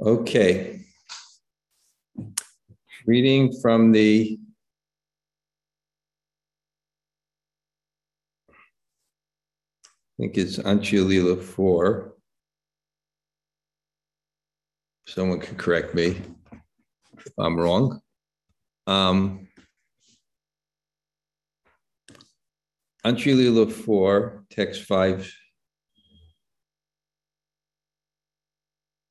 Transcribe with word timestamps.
Okay. 0.00 0.80
Reading 3.04 3.52
from 3.60 3.90
the 3.90 4.38
I 10.18 10.22
think 10.22 10.36
it's 10.36 10.58
Antya-lila 10.58 11.36
4. 11.36 12.12
Someone 15.06 15.40
can 15.40 15.56
correct 15.56 15.94
me 15.94 16.20
if 17.24 17.32
I'm 17.38 17.56
wrong. 17.56 18.00
Um, 18.86 19.48
Antya-lila 23.04 23.68
4, 23.70 24.44
text 24.50 24.82
5, 24.82 25.32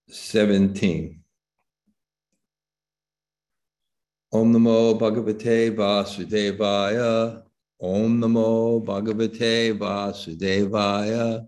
17. 0.09 1.23
Om 4.31 4.53
Namo 4.53 4.99
Bhagavate 4.99 5.75
Vasudevaya. 5.75 7.43
Om 7.81 8.19
Namo 8.19 8.85
Bhagavate 8.85 9.77
Vasudevaya. 9.77 11.47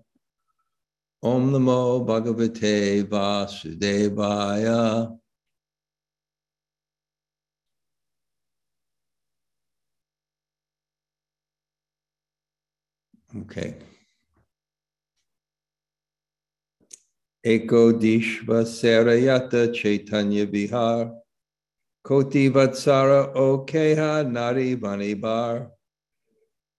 Om 1.24 1.52
Namo 1.52 2.06
Bhagavate 2.06 3.04
Vasudevaya. 3.08 5.18
Okay. 13.36 13.89
Eko 17.50 17.92
Dishva 17.92 18.62
Sarayata 18.64 19.74
Chaitanya 19.74 20.46
Vihar. 20.46 21.18
Koti 22.04 22.48
Vatsara 22.48 23.34
Okeha 23.36 24.30
Nari 24.30 24.76
Bani 24.76 25.16
Bar. 25.16 25.72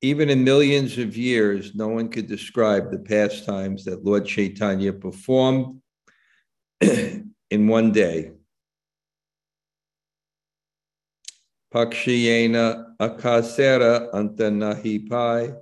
Even 0.00 0.30
in 0.30 0.44
millions 0.44 0.96
of 0.96 1.16
years, 1.16 1.74
no 1.74 1.88
one 1.88 2.08
could 2.08 2.28
describe 2.28 2.92
the 2.92 3.00
pastimes 3.00 3.84
that 3.84 4.04
Lord 4.04 4.26
Chaitanya 4.26 4.92
performed 4.92 5.82
in 6.80 7.66
one 7.66 7.90
day. 7.90 8.30
Pakshiyena 11.74 12.94
akasera 13.00 14.12
antanahi 14.14 15.10
pai. 15.10 15.52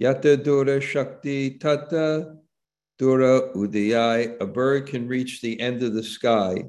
Yata 0.00 0.40
dura 0.40 0.80
shakti 0.80 1.58
tata 1.58 2.36
dura 3.00 3.50
udayai. 3.54 4.36
A 4.42 4.46
bird 4.46 4.86
can 4.86 5.08
reach 5.08 5.40
the 5.40 5.58
end 5.58 5.82
of 5.82 5.94
the 5.94 6.02
sky. 6.02 6.64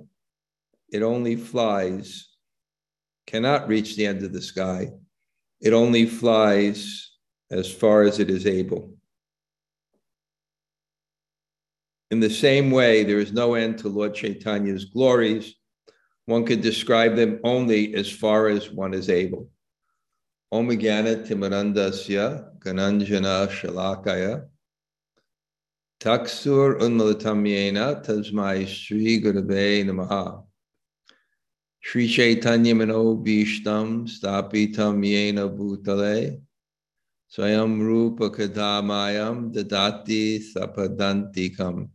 It 0.90 1.04
only 1.04 1.36
flies, 1.36 2.30
cannot 3.28 3.68
reach 3.68 3.98
the 3.98 4.06
end 4.06 4.24
of 4.24 4.32
the 4.32 4.42
sky. 4.42 4.92
It 5.59 5.74
only 5.74 6.06
flies 6.06 7.12
as 7.52 7.70
far 7.70 8.04
as 8.04 8.20
it 8.20 8.30
is 8.30 8.48
able. 8.48 8.94
In 12.12 12.22
the 12.22 12.30
same 12.30 12.72
way, 12.72 13.04
there 13.04 13.20
is 13.20 13.34
no 13.34 13.56
end 13.56 13.80
to 13.80 13.90
Lord 13.90 14.14
Chaitanya's 14.14 14.86
glories. 14.86 15.54
One 16.28 16.46
could 16.46 16.62
describe 16.62 17.18
them 17.18 17.42
only 17.44 17.94
as 17.96 18.09
far 18.09 18.48
as 18.48 18.72
one 18.72 18.94
is 18.94 19.09
able. 19.09 19.50
Om 20.50 20.70
Gyana 20.70 21.28
Timarandasya 21.28 22.58
Gananjana 22.59 23.50
Shalakaya 23.50 24.48
Taksur 26.02 26.80
Unmalatamyena 26.80 28.04
Tasmai 28.04 28.68
Sri 28.68 29.22
Gurave 29.22 29.86
Namaha. 29.86 30.44
Sri 31.80 32.08
Chaitanya 32.08 32.74
Mano 32.74 33.18
Bhishtam 33.18 34.08
Stapitam 34.10 35.06
Yena 35.06 35.48
Bhutale 35.48 36.42
Swayam 37.31 37.80
Rupa 37.80 38.31
Kadamayam 38.31 39.53
Dadati 39.53 40.42
Sapadantikam. 40.42 41.88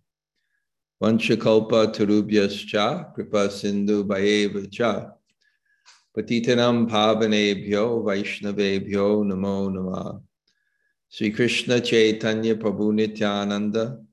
Vanchakalpa 1.02 1.92
Tarubhyascha 1.92 3.12
Kripa 3.12 3.50
Sindhu 3.50 4.04
Bhayeva 4.04 4.70
Cha 4.70 5.10
Patitanam 6.16 6.88
Pavanebhyo 6.88 8.04
Vaishnavebhyo 8.04 9.24
Namo 9.26 9.68
Namah 9.68 10.22
Sri 11.08 11.30
Krishna 11.30 11.80
Chaitanya 11.80 12.56
Prabhu 12.56 12.92
Nityananda 12.92 14.05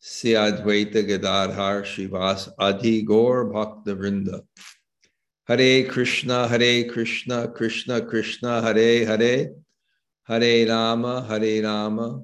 Sri 0.00 0.30
Advaita 0.30 1.06
Gadadhar 1.06 1.82
Shivas 1.82 2.48
Adi 2.58 3.02
Gaur 3.02 3.46
Bhakta 3.52 3.96
Vrinda 3.96 4.42
Hare 5.48 5.88
Krishna, 5.88 6.46
Hare 6.46 6.84
Krishna, 6.84 7.48
Krishna 7.48 8.02
Krishna, 8.04 8.60
Hare 8.60 9.06
Hare, 9.06 9.54
Hare 10.24 10.68
Rama, 10.68 11.24
Hare 11.26 11.62
Rama, 11.62 12.22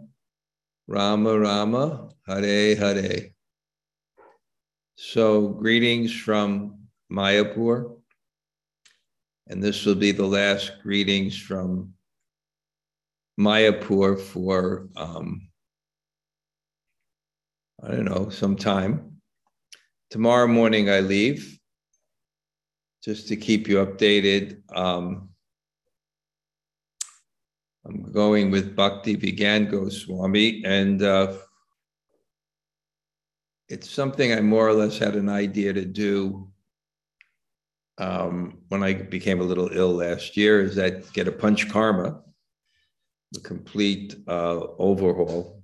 Rama 0.86 1.38
Rama, 1.38 2.10
Hare 2.26 2.76
Hare. 2.76 3.30
So, 4.96 5.48
greetings 5.48 6.12
from 6.12 6.80
Mayapur. 7.10 7.96
And 9.46 9.62
this 9.62 9.86
will 9.86 9.94
be 9.94 10.12
the 10.12 10.26
last 10.26 10.72
greetings 10.82 11.34
from 11.34 11.94
Mayapur 13.40 14.20
for, 14.20 14.90
um, 14.96 15.48
I 17.84 17.88
don't 17.88 18.06
know, 18.06 18.30
some 18.30 18.56
time. 18.56 19.20
Tomorrow 20.10 20.46
morning 20.46 20.88
I 20.88 21.00
leave 21.00 21.58
just 23.04 23.28
to 23.28 23.36
keep 23.36 23.68
you 23.68 23.84
updated. 23.84 24.62
Um, 24.74 25.28
I'm 27.84 28.10
going 28.10 28.50
with 28.50 28.74
Bhakti 28.74 29.16
Vigyan 29.18 29.70
Goswami, 29.70 30.62
and 30.64 31.02
uh, 31.02 31.34
it's 33.68 33.90
something 33.90 34.32
I 34.32 34.40
more 34.40 34.66
or 34.66 34.72
less 34.72 34.96
had 34.96 35.14
an 35.14 35.28
idea 35.28 35.74
to 35.74 35.84
do 35.84 36.48
um, 37.98 38.62
when 38.68 38.82
I 38.82 38.94
became 38.94 39.40
a 39.40 39.44
little 39.44 39.68
ill 39.70 39.92
last 39.92 40.38
year. 40.38 40.62
Is 40.62 40.74
that 40.76 41.12
get 41.12 41.28
a 41.28 41.32
panchakarma, 41.32 42.18
a 43.36 43.40
complete 43.40 44.16
uh, 44.26 44.60
overhaul. 44.78 45.63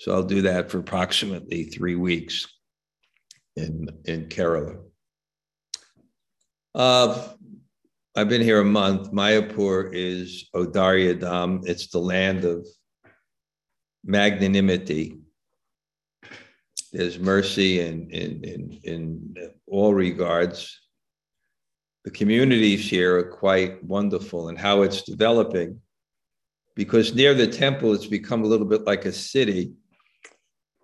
So 0.00 0.14
I'll 0.14 0.22
do 0.22 0.40
that 0.42 0.70
for 0.70 0.78
approximately 0.78 1.64
three 1.64 1.94
weeks 1.94 2.48
in 3.54 3.86
in 4.06 4.30
Kerala. 4.30 4.78
Uh, 6.74 7.28
I've 8.16 8.30
been 8.30 8.40
here 8.40 8.60
a 8.60 8.64
month. 8.64 9.12
Mayapur 9.12 9.90
is 9.92 10.48
Audarya 10.54 11.20
Dham. 11.20 11.68
It's 11.68 11.88
the 11.88 11.98
land 11.98 12.46
of 12.46 12.66
magnanimity. 14.02 15.18
There's 16.92 17.18
mercy 17.18 17.80
in, 17.80 18.08
in, 18.10 18.42
in, 18.42 18.80
in 18.84 19.50
all 19.66 19.92
regards. 19.92 20.80
The 22.04 22.10
communities 22.10 22.88
here 22.88 23.18
are 23.18 23.30
quite 23.30 23.84
wonderful 23.84 24.48
and 24.48 24.58
how 24.58 24.80
it's 24.80 25.02
developing 25.02 25.78
because 26.74 27.14
near 27.14 27.34
the 27.34 27.46
temple, 27.46 27.92
it's 27.92 28.06
become 28.06 28.42
a 28.42 28.46
little 28.46 28.66
bit 28.66 28.84
like 28.84 29.04
a 29.04 29.12
city. 29.12 29.74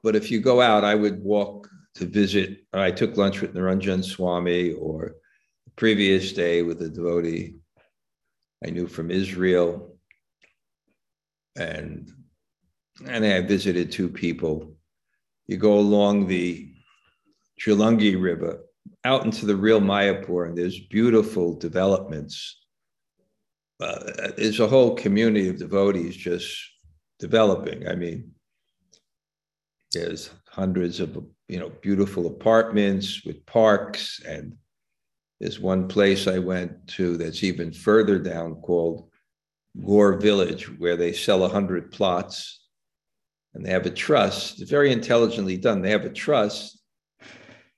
But 0.07 0.15
if 0.15 0.31
you 0.31 0.39
go 0.39 0.61
out, 0.61 0.85
I 0.85 0.95
would 0.95 1.21
walk 1.21 1.69
to 1.97 2.05
visit. 2.05 2.65
I 2.73 2.93
took 2.93 3.17
lunch 3.17 3.41
with 3.41 3.55
Niranjan 3.55 4.05
Swami 4.05 4.73
or 4.75 5.17
the 5.65 5.73
previous 5.75 6.33
day 6.33 6.63
with 6.63 6.81
a 6.81 6.89
devotee 6.89 7.57
I 8.65 8.71
knew 8.71 8.87
from 8.87 9.11
Israel. 9.11 9.99
And, 11.57 12.09
and 13.05 13.27
I 13.27 13.41
visited 13.41 13.91
two 13.91 14.09
people. 14.09 14.77
You 15.49 15.57
go 15.57 15.77
along 15.77 16.29
the 16.29 16.73
Jalangi 17.61 18.15
River 18.23 18.61
out 19.03 19.25
into 19.25 19.45
the 19.45 19.57
real 19.57 19.81
Mayapur, 19.81 20.47
and 20.47 20.57
there's 20.57 20.79
beautiful 20.87 21.53
developments. 21.59 22.61
Uh, 23.81 24.31
there's 24.37 24.61
a 24.61 24.69
whole 24.69 24.95
community 24.95 25.49
of 25.49 25.59
devotees 25.59 26.17
just 26.17 26.57
developing. 27.19 27.89
I 27.89 27.97
mean, 27.97 28.36
there's 29.93 30.31
hundreds 30.49 31.01
of 31.01 31.17
you 31.49 31.59
know 31.59 31.71
beautiful 31.81 32.27
apartments 32.27 33.25
with 33.25 33.45
parks 33.47 34.21
and 34.27 34.57
there's 35.41 35.61
one 35.61 35.87
place 35.87 36.27
I 36.27 36.39
went 36.39 36.89
to 36.89 37.17
that's 37.17 37.45
even 37.45 37.73
further 37.73 38.19
down 38.19 38.57
called 38.57 39.11
Gore 39.85 40.19
Village, 40.19 40.65
where 40.79 40.97
they 40.97 41.13
sell 41.13 41.41
100 41.41 41.93
plots 41.93 42.61
and 43.55 43.65
they 43.65 43.71
have 43.71 43.87
a 43.87 43.91
trust. 43.91 44.61
It's 44.61 44.71
very 44.71 44.93
intelligently 44.93 45.57
done. 45.57 45.83
They 45.83 45.91
have 45.91 46.05
a 46.05 46.11
trust. 46.11 46.79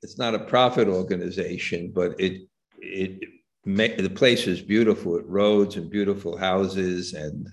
It's 0.03 0.19
not 0.19 0.35
a 0.35 0.45
profit 0.45 0.87
organization, 0.87 1.93
but 1.93 2.19
it, 2.21 2.49
it, 2.79 3.25
the 3.65 4.13
place 4.15 4.47
is 4.47 4.61
beautiful 4.61 5.13
with 5.13 5.27
roads 5.27 5.77
and 5.77 5.91
beautiful 5.91 6.37
houses 6.37 7.15
and 7.15 7.49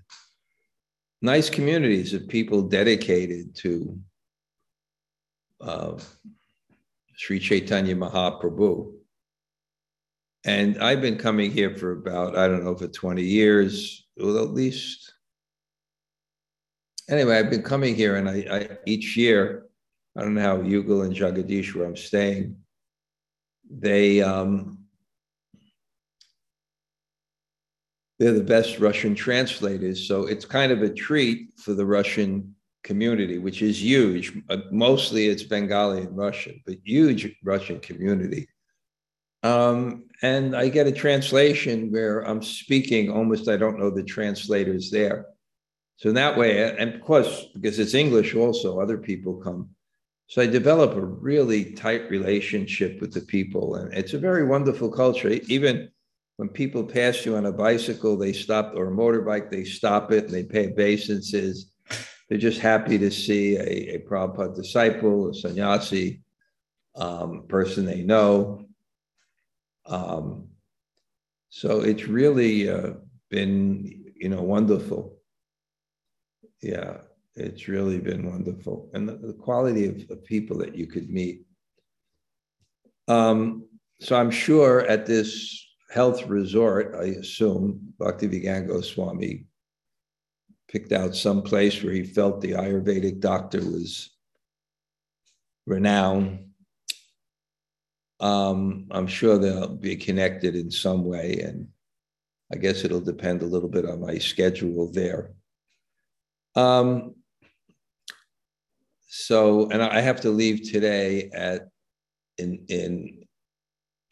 nice 1.23 1.49
communities 1.49 2.13
of 2.13 2.27
people 2.27 2.61
dedicated 2.61 3.55
to 3.55 3.99
uh, 5.65 5.99
Sri 7.15 7.39
Chaitanya 7.39 7.95
Mahaprabhu. 7.95 8.93
And 10.45 10.77
I've 10.77 11.01
been 11.01 11.17
coming 11.17 11.51
here 11.51 11.75
for 11.75 11.91
about, 11.91 12.37
I 12.37 12.47
don't 12.47 12.63
know, 12.63 12.75
for 12.75 12.87
20 12.87 13.23
years, 13.23 14.05
well, 14.15 14.37
at 14.37 14.51
least. 14.51 15.11
Anyway, 17.09 17.37
I've 17.37 17.49
been 17.49 17.63
coming 17.63 17.95
here 17.95 18.15
and 18.15 18.29
I, 18.29 18.45
I 18.51 18.77
each 18.85 19.17
year, 19.17 19.65
I 20.15 20.21
don't 20.21 20.35
know 20.35 20.41
how 20.41 20.57
Yugal 20.57 21.05
and 21.05 21.15
Jagadish, 21.15 21.73
where 21.73 21.85
I'm 21.85 21.95
staying, 21.95 22.57
they 23.69 24.21
um, 24.21 24.85
they're 28.19 28.33
the 28.33 28.43
best 28.43 28.79
Russian 28.79 29.15
translators. 29.15 30.07
So 30.07 30.25
it's 30.25 30.45
kind 30.45 30.71
of 30.71 30.81
a 30.81 30.89
treat 30.89 31.49
for 31.59 31.73
the 31.73 31.85
Russian 31.85 32.55
community, 32.85 33.37
which 33.39 33.61
is 33.61 33.83
huge. 33.83 34.25
Uh, 34.49 34.57
mostly 34.71 35.25
it's 35.27 35.43
Bengali 35.43 36.01
and 36.01 36.15
Russian, 36.15 36.61
but 36.65 36.77
huge 36.85 37.35
Russian 37.43 37.79
community. 37.79 38.47
Um, 39.43 40.05
and 40.21 40.55
I 40.55 40.69
get 40.69 40.87
a 40.87 40.91
translation 40.91 41.91
where 41.91 42.21
I'm 42.21 42.41
speaking 42.41 43.11
almost, 43.11 43.49
I 43.49 43.57
don't 43.57 43.79
know 43.79 43.89
the 43.89 44.03
translators 44.03 44.89
there. 44.89 45.25
So 45.97 46.09
in 46.09 46.15
that 46.15 46.37
way, 46.37 46.75
and 46.77 46.93
of 46.93 47.01
course, 47.01 47.47
because 47.53 47.79
it's 47.79 47.93
English 47.93 48.35
also, 48.35 48.79
other 48.79 48.97
people 48.97 49.35
come. 49.35 49.69
So 50.27 50.41
I 50.41 50.47
develop 50.47 50.95
a 50.95 51.05
really 51.05 51.73
tight 51.73 52.09
relationship 52.09 53.01
with 53.01 53.13
the 53.13 53.21
people. 53.21 53.75
And 53.75 53.93
it's 53.93 54.13
a 54.13 54.19
very 54.29 54.45
wonderful 54.45 54.89
culture. 54.89 55.29
Even 55.47 55.89
when 56.37 56.49
people 56.49 56.83
pass 56.83 57.25
you 57.25 57.35
on 57.35 57.45
a 57.45 57.51
bicycle, 57.51 58.17
they 58.17 58.33
stop, 58.33 58.73
or 58.75 58.87
a 58.87 58.91
motorbike, 58.91 59.49
they 59.49 59.63
stop 59.63 60.11
it 60.11 60.25
and 60.25 60.33
they 60.33 60.43
pay 60.43 60.67
obeisances. 60.71 61.71
They're 62.27 62.37
just 62.37 62.59
happy 62.59 62.97
to 62.97 63.11
see 63.11 63.55
a, 63.57 63.95
a 63.95 63.99
Prabhupada 63.99 64.55
disciple, 64.55 65.29
a 65.29 65.33
sannyasi, 65.33 66.21
um, 66.95 67.43
person 67.47 67.85
they 67.85 68.01
know. 68.01 68.65
Um, 69.85 70.47
so 71.49 71.81
it's 71.81 72.05
really 72.05 72.69
uh, 72.69 72.93
been, 73.29 74.13
you 74.15 74.29
know, 74.29 74.41
wonderful. 74.41 75.17
Yeah, 76.61 76.97
it's 77.35 77.67
really 77.67 77.99
been 77.99 78.29
wonderful. 78.29 78.89
And 78.93 79.07
the, 79.07 79.17
the 79.17 79.33
quality 79.33 79.87
of, 79.87 80.09
of, 80.09 80.23
people 80.23 80.57
that 80.57 80.75
you 80.75 80.87
could 80.87 81.09
meet. 81.09 81.41
Um, 83.07 83.67
so 83.99 84.15
I'm 84.15 84.31
sure 84.31 84.81
at 84.87 85.05
this 85.05 85.63
health 85.91 86.25
resort, 86.25 86.95
I 86.99 87.05
assume, 87.19 87.93
Bhakti 87.99 88.27
Vigyan 88.27 88.67
Goswami 88.67 89.45
picked 90.67 90.91
out 90.91 91.15
some 91.15 91.41
place 91.41 91.81
where 91.81 91.93
he 91.93 92.03
felt 92.03 92.41
the 92.41 92.51
Ayurvedic 92.51 93.19
doctor 93.19 93.59
was 93.59 94.11
renowned. 95.65 96.49
Um, 98.19 98.87
I'm 98.91 99.07
sure 99.07 99.37
they'll 99.37 99.75
be 99.75 99.95
connected 99.95 100.55
in 100.55 100.71
some 100.71 101.05
way, 101.05 101.41
and 101.41 101.67
I 102.51 102.57
guess 102.57 102.83
it'll 102.83 103.01
depend 103.01 103.41
a 103.41 103.47
little 103.47 103.69
bit 103.69 103.85
on 103.85 104.01
my 104.01 104.17
schedule 104.17 104.91
there. 104.91 105.31
Um, 106.55 107.15
so, 109.07 109.69
and 109.69 109.81
I 109.81 109.99
have 110.01 110.21
to 110.21 110.29
leave 110.29 110.69
today 110.71 111.29
at 111.33 111.69
in 112.37 112.65
in 112.67 113.23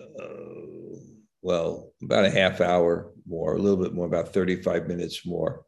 uh, 0.01 0.97
well 1.41 1.93
about 2.01 2.25
a 2.25 2.29
half 2.29 2.61
hour 2.61 3.11
more, 3.25 3.55
a 3.55 3.59
little 3.59 3.81
bit 3.81 3.93
more, 3.93 4.05
about 4.05 4.33
35 4.33 4.87
minutes 4.87 5.25
more 5.25 5.65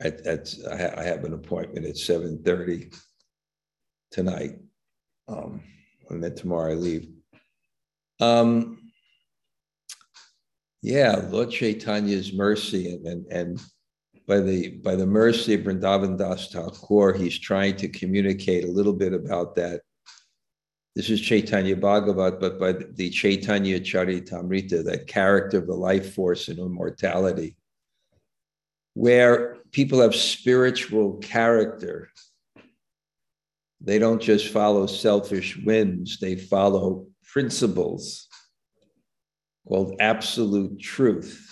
at, 0.00 0.20
at 0.26 0.54
I, 0.70 1.02
have 1.02 1.24
an 1.24 1.34
appointment 1.34 1.86
at 1.86 1.94
7.30 1.94 2.96
tonight. 4.10 4.56
Um, 5.26 5.62
and 6.08 6.22
then 6.22 6.34
tomorrow 6.34 6.72
I 6.72 6.74
leave. 6.74 7.08
Um, 8.20 8.78
yeah, 10.82 11.16
Lord 11.28 11.50
Chaitanya's 11.50 12.32
mercy 12.32 12.94
and, 12.94 13.06
and, 13.06 13.26
and 13.32 13.60
by 14.26 14.40
the 14.40 14.68
by 14.68 14.94
the 14.94 15.06
mercy 15.06 15.54
of 15.54 15.62
Vrindavan 15.62 16.18
Das 16.18 16.48
Thakur, 16.50 17.14
he's 17.14 17.38
trying 17.38 17.76
to 17.76 17.88
communicate 17.88 18.64
a 18.64 18.70
little 18.70 18.92
bit 18.92 19.14
about 19.14 19.56
that. 19.56 19.80
This 20.94 21.08
is 21.08 21.20
Chaitanya 21.20 21.76
Bhagavat, 21.76 22.38
but 22.38 22.60
by 22.60 22.72
the 22.72 23.08
Chaitanya 23.08 23.80
Charitamrita, 23.80 24.84
that 24.84 25.06
character 25.06 25.58
of 25.58 25.66
the 25.66 25.74
life 25.74 26.14
force 26.14 26.48
and 26.48 26.58
immortality 26.58 27.56
where 28.98 29.57
people 29.72 30.00
have 30.00 30.14
spiritual 30.14 31.18
character. 31.18 32.08
They 33.80 33.98
don't 33.98 34.20
just 34.20 34.48
follow 34.48 34.86
selfish 34.86 35.56
whims, 35.64 36.18
they 36.20 36.36
follow 36.36 37.06
principles 37.32 38.26
called 39.66 39.96
absolute 40.00 40.80
truth. 40.80 41.44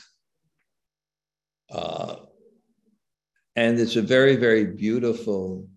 Uh, 1.70 2.16
and 3.54 3.78
it's 3.78 3.96
a 3.96 4.02
very, 4.02 4.36
very 4.36 4.64
beautiful, 4.64 5.69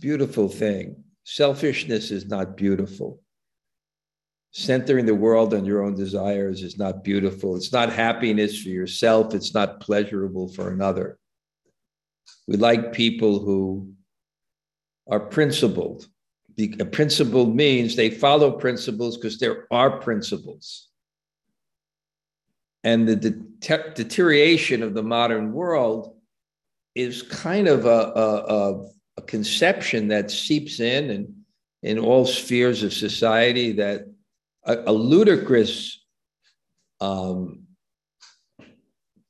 beautiful 0.00 0.48
thing. 0.48 1.04
Selfishness 1.24 2.10
is 2.10 2.26
not 2.26 2.56
beautiful 2.56 3.20
centering 4.52 5.06
the 5.06 5.14
world 5.14 5.54
on 5.54 5.64
your 5.64 5.82
own 5.82 5.94
desires 5.94 6.62
is 6.62 6.76
not 6.76 7.04
beautiful. 7.04 7.56
It's 7.56 7.72
not 7.72 7.92
happiness 7.92 8.60
for 8.60 8.68
yourself. 8.68 9.34
It's 9.34 9.54
not 9.54 9.80
pleasurable 9.80 10.48
for 10.48 10.70
another. 10.70 11.18
We 12.48 12.56
like 12.56 12.92
people 12.92 13.38
who 13.38 13.92
are 15.08 15.20
principled. 15.20 16.06
A 16.58 16.84
principle 16.84 17.46
means 17.46 17.94
they 17.94 18.10
follow 18.10 18.50
principles 18.50 19.16
because 19.16 19.38
there 19.38 19.66
are 19.70 20.00
principles. 20.00 20.88
And 22.82 23.06
the 23.06 23.16
de- 23.16 23.92
deterioration 23.94 24.82
of 24.82 24.94
the 24.94 25.02
modern 25.02 25.52
world 25.52 26.16
is 26.94 27.22
kind 27.22 27.68
of 27.68 27.86
a, 27.86 27.88
a, 27.88 28.90
a 29.18 29.22
conception 29.22 30.08
that 30.08 30.30
seeps 30.30 30.80
in 30.80 31.10
and 31.10 31.34
in 31.82 31.98
all 31.98 32.26
spheres 32.26 32.82
of 32.82 32.92
society 32.92 33.72
that 33.72 34.06
a, 34.64 34.76
a 34.86 34.92
ludicrous, 34.92 36.04
um, 37.00 37.64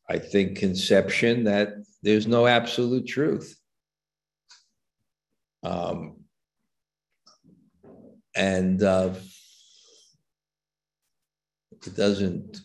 I 0.09 0.19
think, 0.19 0.59
conception 0.59 1.45
that 1.45 1.75
there's 2.03 2.27
no 2.27 2.47
absolute 2.47 3.07
truth. 3.07 3.57
Um, 5.63 6.17
and 8.35 8.83
uh, 8.83 9.15
it 11.87 11.97
doesn't. 11.97 12.61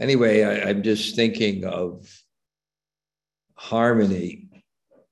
Anyway, 0.00 0.42
I, 0.42 0.68
I'm 0.68 0.82
just 0.82 1.16
thinking 1.16 1.64
of 1.64 2.08
harmony 3.54 4.48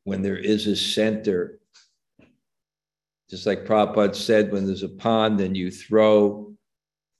when 0.05 0.23
there 0.23 0.37
is 0.37 0.67
a 0.67 0.77
center 0.77 1.59
just 3.35 3.47
like 3.47 3.65
Prabhupada 3.65 4.15
said, 4.15 4.53
when 4.53 4.65
there's 4.65 4.85
a 4.85 4.89
pond 4.89 5.41
and 5.41 5.57
you 5.57 5.69
throw 5.69 6.53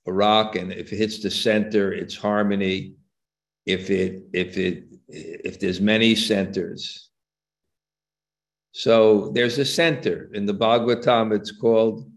a 0.07 0.13
rock, 0.13 0.55
and 0.55 0.71
if 0.71 0.93
it 0.93 0.95
hits 0.95 1.19
the 1.19 1.29
center, 1.29 1.91
it's 1.91 2.15
harmony. 2.15 2.95
If 3.65 3.89
it 3.89 4.23
if 4.31 4.57
it 4.57 4.85
if 5.09 5.59
there's 5.59 5.81
many 5.81 6.15
centers, 6.15 7.09
so 8.71 9.31
there's 9.33 9.57
a 9.57 9.65
center 9.65 10.29
in 10.33 10.45
the 10.45 10.53
Bhagavatam. 10.53 11.35
It's 11.35 11.51
called 11.51 12.09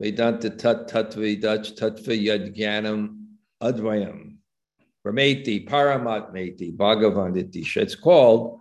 Vedanta 0.00 0.50
Tat 0.50 0.88
Tattva 0.88 1.42
Dach 1.42 1.76
Tattva 1.76 2.14
Yad 2.26 2.56
Jnanam 2.56 3.16
Advayam. 3.60 4.36
Rameti 5.04 5.68
Paramatmeti 5.68 6.76
Bhagavan 6.76 7.36
It's 7.76 7.96
called 7.96 8.60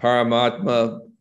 Paramatma 0.00 1.11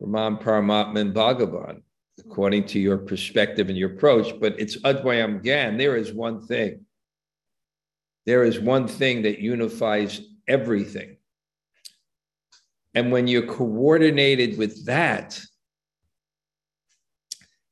Brahman, 0.00 0.42
Paramatman, 0.42 1.12
Bhagavan, 1.12 1.82
according 2.20 2.66
to 2.66 2.78
your 2.78 2.98
perspective 2.98 3.68
and 3.68 3.76
your 3.76 3.92
approach. 3.92 4.38
But 4.40 4.58
it's 4.58 4.76
Advayam 4.82 5.42
Gan. 5.42 5.76
There 5.76 5.96
is 5.96 6.12
one 6.12 6.46
thing. 6.46 6.84
There 8.26 8.44
is 8.44 8.60
one 8.60 8.86
thing 8.86 9.22
that 9.22 9.38
unifies 9.40 10.20
everything. 10.46 11.16
And 12.94 13.12
when 13.12 13.26
you're 13.26 13.46
coordinated 13.46 14.58
with 14.58 14.86
that, 14.86 15.40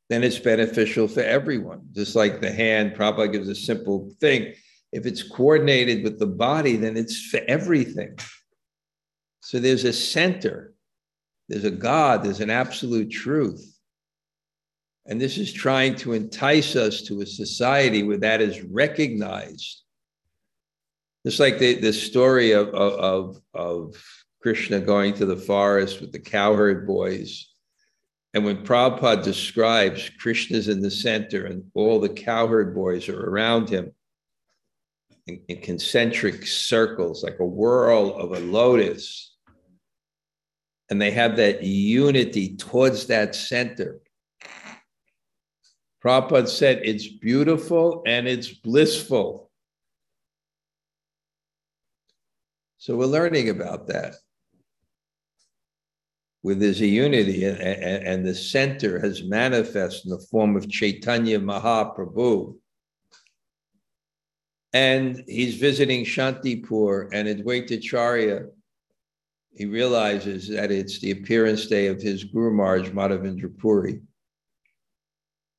then 0.08 0.22
it's 0.22 0.38
beneficial 0.38 1.08
for 1.08 1.20
everyone. 1.20 1.88
Just 1.92 2.14
like 2.14 2.40
the 2.40 2.52
hand, 2.52 2.94
Prabhupada 2.94 3.32
gives 3.32 3.48
a 3.48 3.54
simple 3.54 4.14
thing. 4.20 4.54
If 4.92 5.04
it's 5.04 5.22
coordinated 5.22 6.04
with 6.04 6.18
the 6.18 6.26
body, 6.26 6.76
then 6.76 6.96
it's 6.96 7.26
for 7.26 7.40
everything. 7.48 8.16
So 9.40 9.58
there's 9.58 9.84
a 9.84 9.92
center 9.92 10.74
there's 11.48 11.64
a 11.64 11.70
God, 11.70 12.24
there's 12.24 12.40
an 12.40 12.50
absolute 12.50 13.10
truth. 13.10 13.78
And 15.06 15.20
this 15.20 15.38
is 15.38 15.52
trying 15.52 15.94
to 15.96 16.14
entice 16.14 16.74
us 16.74 17.02
to 17.02 17.20
a 17.20 17.26
society 17.26 18.02
where 18.02 18.18
that 18.18 18.40
is 18.40 18.62
recognized. 18.62 19.82
Just 21.24 21.38
like 21.38 21.58
the, 21.58 21.74
the 21.74 21.92
story 21.92 22.52
of, 22.52 22.68
of, 22.68 23.40
of 23.54 24.04
Krishna 24.42 24.80
going 24.80 25.14
to 25.14 25.26
the 25.26 25.36
forest 25.36 26.00
with 26.00 26.12
the 26.12 26.18
cowherd 26.20 26.86
boys 26.86 27.48
And 28.36 28.44
when 28.44 28.64
Prabhupada 28.64 29.24
describes 29.24 30.10
Krishna's 30.20 30.68
in 30.68 30.82
the 30.82 30.90
center 30.90 31.46
and 31.46 31.64
all 31.72 31.98
the 31.98 32.10
cowherd 32.10 32.74
boys 32.74 33.08
are 33.08 33.30
around 33.30 33.70
him 33.70 33.92
in, 35.26 35.40
in 35.48 35.62
concentric 35.62 36.46
circles, 36.46 37.24
like 37.24 37.38
a 37.40 37.46
whirl 37.46 38.14
of 38.14 38.32
a 38.32 38.40
lotus, 38.40 39.35
and 40.90 41.00
they 41.00 41.10
have 41.10 41.36
that 41.36 41.62
unity 41.62 42.56
towards 42.56 43.06
that 43.06 43.34
center. 43.34 44.00
Prabhupada 46.04 46.48
said 46.48 46.82
it's 46.84 47.08
beautiful 47.08 48.02
and 48.06 48.28
it's 48.28 48.48
blissful. 48.52 49.50
So 52.78 52.94
we're 52.94 53.06
learning 53.06 53.48
about 53.48 53.88
that. 53.88 54.14
Where 56.42 56.54
there's 56.54 56.80
a 56.80 56.86
unity 56.86 57.44
and, 57.44 57.58
and, 57.58 58.06
and 58.06 58.24
the 58.24 58.36
center 58.36 59.00
has 59.00 59.24
manifest 59.24 60.04
in 60.04 60.12
the 60.12 60.24
form 60.30 60.54
of 60.54 60.70
Chaitanya 60.70 61.40
Mahaprabhu. 61.40 62.54
And 64.72 65.24
he's 65.26 65.56
visiting 65.56 66.04
Shantipur 66.04 67.08
and 67.12 67.26
Advaitacharya. 67.26 68.50
He 69.56 69.64
realizes 69.64 70.48
that 70.48 70.70
it's 70.70 71.00
the 71.00 71.12
appearance 71.12 71.66
day 71.66 71.86
of 71.86 72.02
his 72.02 72.24
Guru 72.24 72.52
Maharaj 72.52 72.90
Madhavendra 72.90 73.56
Puri. 73.56 74.00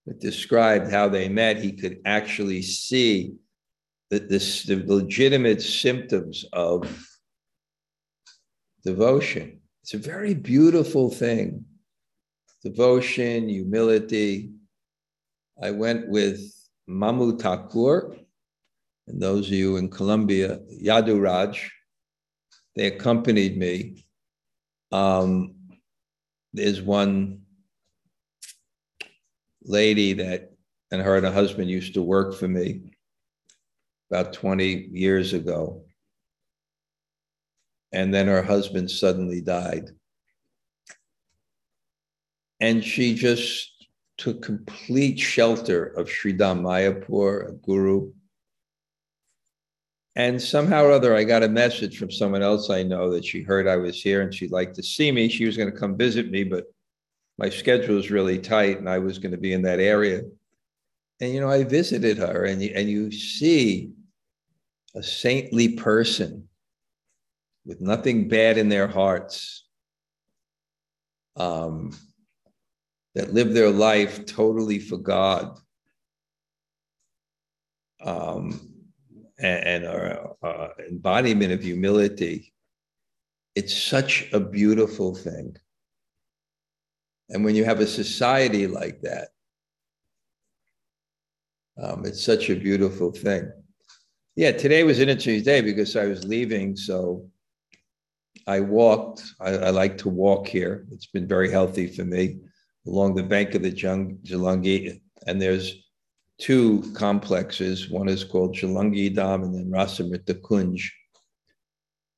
It 0.05 0.19
described 0.19 0.91
how 0.91 1.09
they 1.09 1.27
met. 1.27 1.57
He 1.57 1.71
could 1.71 1.99
actually 2.05 2.61
see 2.61 3.33
the, 4.11 4.19
this, 4.19 4.63
the 4.63 4.83
legitimate 4.85 5.63
symptoms 5.63 6.45
of 6.53 7.07
devotion. 8.85 9.61
It's 9.81 9.95
a 9.95 9.97
very 9.97 10.35
beautiful 10.35 11.09
thing. 11.09 11.65
Devotion, 12.63 13.49
humility. 13.49 14.51
I 15.61 15.71
went 15.71 16.07
with 16.07 16.39
Mamu 16.87 17.41
Thakur, 17.41 18.15
and 19.07 19.19
those 19.19 19.47
of 19.47 19.53
you 19.53 19.77
in 19.77 19.89
Colombia, 19.89 20.59
Yaduraj, 20.83 21.57
they 22.77 22.85
accompanied 22.85 23.57
me. 23.57 24.05
Um, 24.91 25.55
there's 26.53 26.79
one 26.79 27.41
lady 29.63 30.13
that, 30.13 30.51
and 30.91 31.01
her 31.01 31.17
and 31.17 31.25
her 31.25 31.31
husband 31.31 31.71
used 31.71 31.95
to 31.95 32.03
work 32.03 32.35
for 32.35 32.47
me 32.47 32.91
about 34.11 34.31
20 34.31 34.89
years 34.91 35.33
ago. 35.33 35.85
And 37.91 38.13
then 38.13 38.27
her 38.27 38.43
husband 38.43 38.91
suddenly 38.91 39.41
died. 39.41 39.89
And 42.59 42.83
she 42.83 43.15
just 43.15 43.71
took 44.19 44.43
complete 44.43 45.19
shelter 45.19 45.83
of 45.83 46.09
Sridham 46.09 46.61
Mayapur, 46.61 47.49
a 47.49 47.53
guru. 47.53 48.11
And 50.17 50.41
somehow 50.41 50.83
or 50.83 50.91
other, 50.91 51.15
I 51.15 51.23
got 51.23 51.43
a 51.43 51.47
message 51.47 51.99
from 51.99 52.09
someone 52.09 52.41
else 52.41 52.71
I 52.71 52.81
know 52.81 53.11
that 53.11 53.23
she 53.23 53.43
heard 53.43 53.67
I 53.67 53.75
was 53.75 54.01
here 54.01 54.23
and 54.23 54.33
she'd 54.33 54.49
like 54.49 54.73
to 54.73 54.81
see 54.81 55.11
me. 55.11 55.29
She 55.29 55.45
was 55.45 55.55
going 55.55 55.71
to 55.71 55.77
come 55.77 55.95
visit 55.95 56.31
me, 56.31 56.43
but 56.43 56.65
my 57.37 57.51
schedule 57.51 57.93
was 57.93 58.09
really 58.09 58.39
tight 58.39 58.79
and 58.79 58.89
I 58.89 58.97
was 58.97 59.19
going 59.19 59.33
to 59.33 59.37
be 59.37 59.53
in 59.53 59.61
that 59.61 59.79
area. 59.79 60.23
And, 61.21 61.31
you 61.31 61.39
know, 61.39 61.51
I 61.51 61.63
visited 61.63 62.17
her 62.17 62.45
and 62.45 62.59
you, 62.59 62.71
and 62.73 62.89
you 62.89 63.11
see 63.11 63.91
a 64.95 65.03
saintly 65.03 65.73
person 65.73 66.49
with 67.63 67.79
nothing 67.79 68.27
bad 68.27 68.57
in 68.57 68.69
their 68.69 68.87
hearts 68.87 69.67
um, 71.35 71.95
that 73.13 73.35
live 73.35 73.53
their 73.53 73.69
life 73.69 74.25
totally 74.25 74.79
for 74.79 74.97
God 74.97 75.59
um, 78.03 78.76
and, 79.39 79.63
and 79.65 79.85
are 79.85 80.35
uh, 80.43 80.69
embodiment 80.89 81.51
of 81.51 81.61
humility. 81.61 82.53
It's 83.55 83.75
such 83.75 84.29
a 84.33 84.39
beautiful 84.39 85.15
thing. 85.15 85.55
And 87.29 87.43
when 87.43 87.55
you 87.55 87.65
have 87.65 87.79
a 87.79 87.87
society 87.87 88.67
like 88.67 89.01
that, 89.01 89.29
um, 91.81 92.05
it's 92.05 92.23
such 92.23 92.49
a 92.49 92.55
beautiful 92.55 93.11
thing. 93.11 93.51
Yeah, 94.35 94.51
today 94.51 94.83
was 94.83 94.99
an 94.99 95.09
interesting 95.09 95.43
day 95.43 95.61
because 95.61 95.95
I 95.95 96.05
was 96.05 96.23
leaving. 96.23 96.75
So 96.75 97.29
I 98.47 98.59
walked. 98.59 99.23
I, 99.39 99.51
I 99.51 99.69
like 99.71 99.97
to 99.99 100.09
walk 100.09 100.47
here. 100.47 100.85
It's 100.91 101.07
been 101.07 101.27
very 101.27 101.51
healthy 101.51 101.87
for 101.87 102.05
me 102.05 102.37
along 102.85 103.15
the 103.15 103.23
bank 103.23 103.55
of 103.55 103.63
the 103.63 103.71
Jalangi. 103.71 105.01
And 105.25 105.41
there's 105.41 105.86
two 106.39 106.83
complexes. 106.93 107.89
One 107.89 108.07
is 108.07 108.23
called 108.23 108.55
Jalangi 108.55 109.13
Dam 109.13 109.43
and 109.43 109.55
then 109.55 109.71
Rasamrita 109.71 110.41
Kunj. 110.41 110.89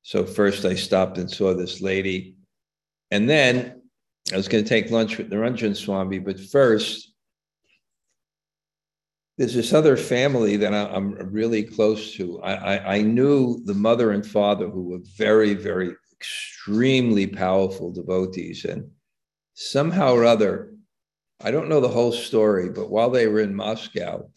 So 0.02 0.24
first 0.24 0.64
I 0.64 0.74
stopped 0.74 1.18
and 1.18 1.30
saw 1.30 1.54
this 1.54 1.80
lady. 1.80 2.36
And 3.10 3.28
then 3.28 3.82
I 4.32 4.36
was 4.36 4.48
going 4.48 4.62
to 4.62 4.68
take 4.68 4.90
lunch 4.90 5.18
with 5.18 5.30
Niranjan 5.30 5.76
Swami, 5.76 6.18
but 6.18 6.38
first, 6.38 7.12
there's 9.38 9.54
this 9.54 9.72
other 9.72 9.96
family 9.96 10.56
that 10.58 10.74
I, 10.74 10.94
am 10.94 11.14
really 11.32 11.62
close 11.62 12.14
to. 12.16 12.40
I, 12.42 12.52
I, 12.52 12.94
I, 12.96 13.02
knew 13.02 13.62
the 13.64 13.74
mother 13.74 14.12
and 14.12 14.24
father 14.24 14.68
who 14.68 14.90
were 14.90 15.00
very, 15.16 15.54
very 15.54 15.94
extremely 16.12 17.26
powerful 17.26 17.90
devotees. 17.90 18.66
And 18.66 18.90
somehow 19.54 20.12
or 20.12 20.26
other, 20.26 20.74
I 21.42 21.50
don't 21.50 21.68
know 21.68 21.80
the 21.80 21.88
whole 21.88 22.12
story, 22.12 22.68
but 22.68 22.90
while 22.90 23.10
they 23.10 23.26
were 23.26 23.40
in 23.40 23.54
Moscow, 23.54 24.28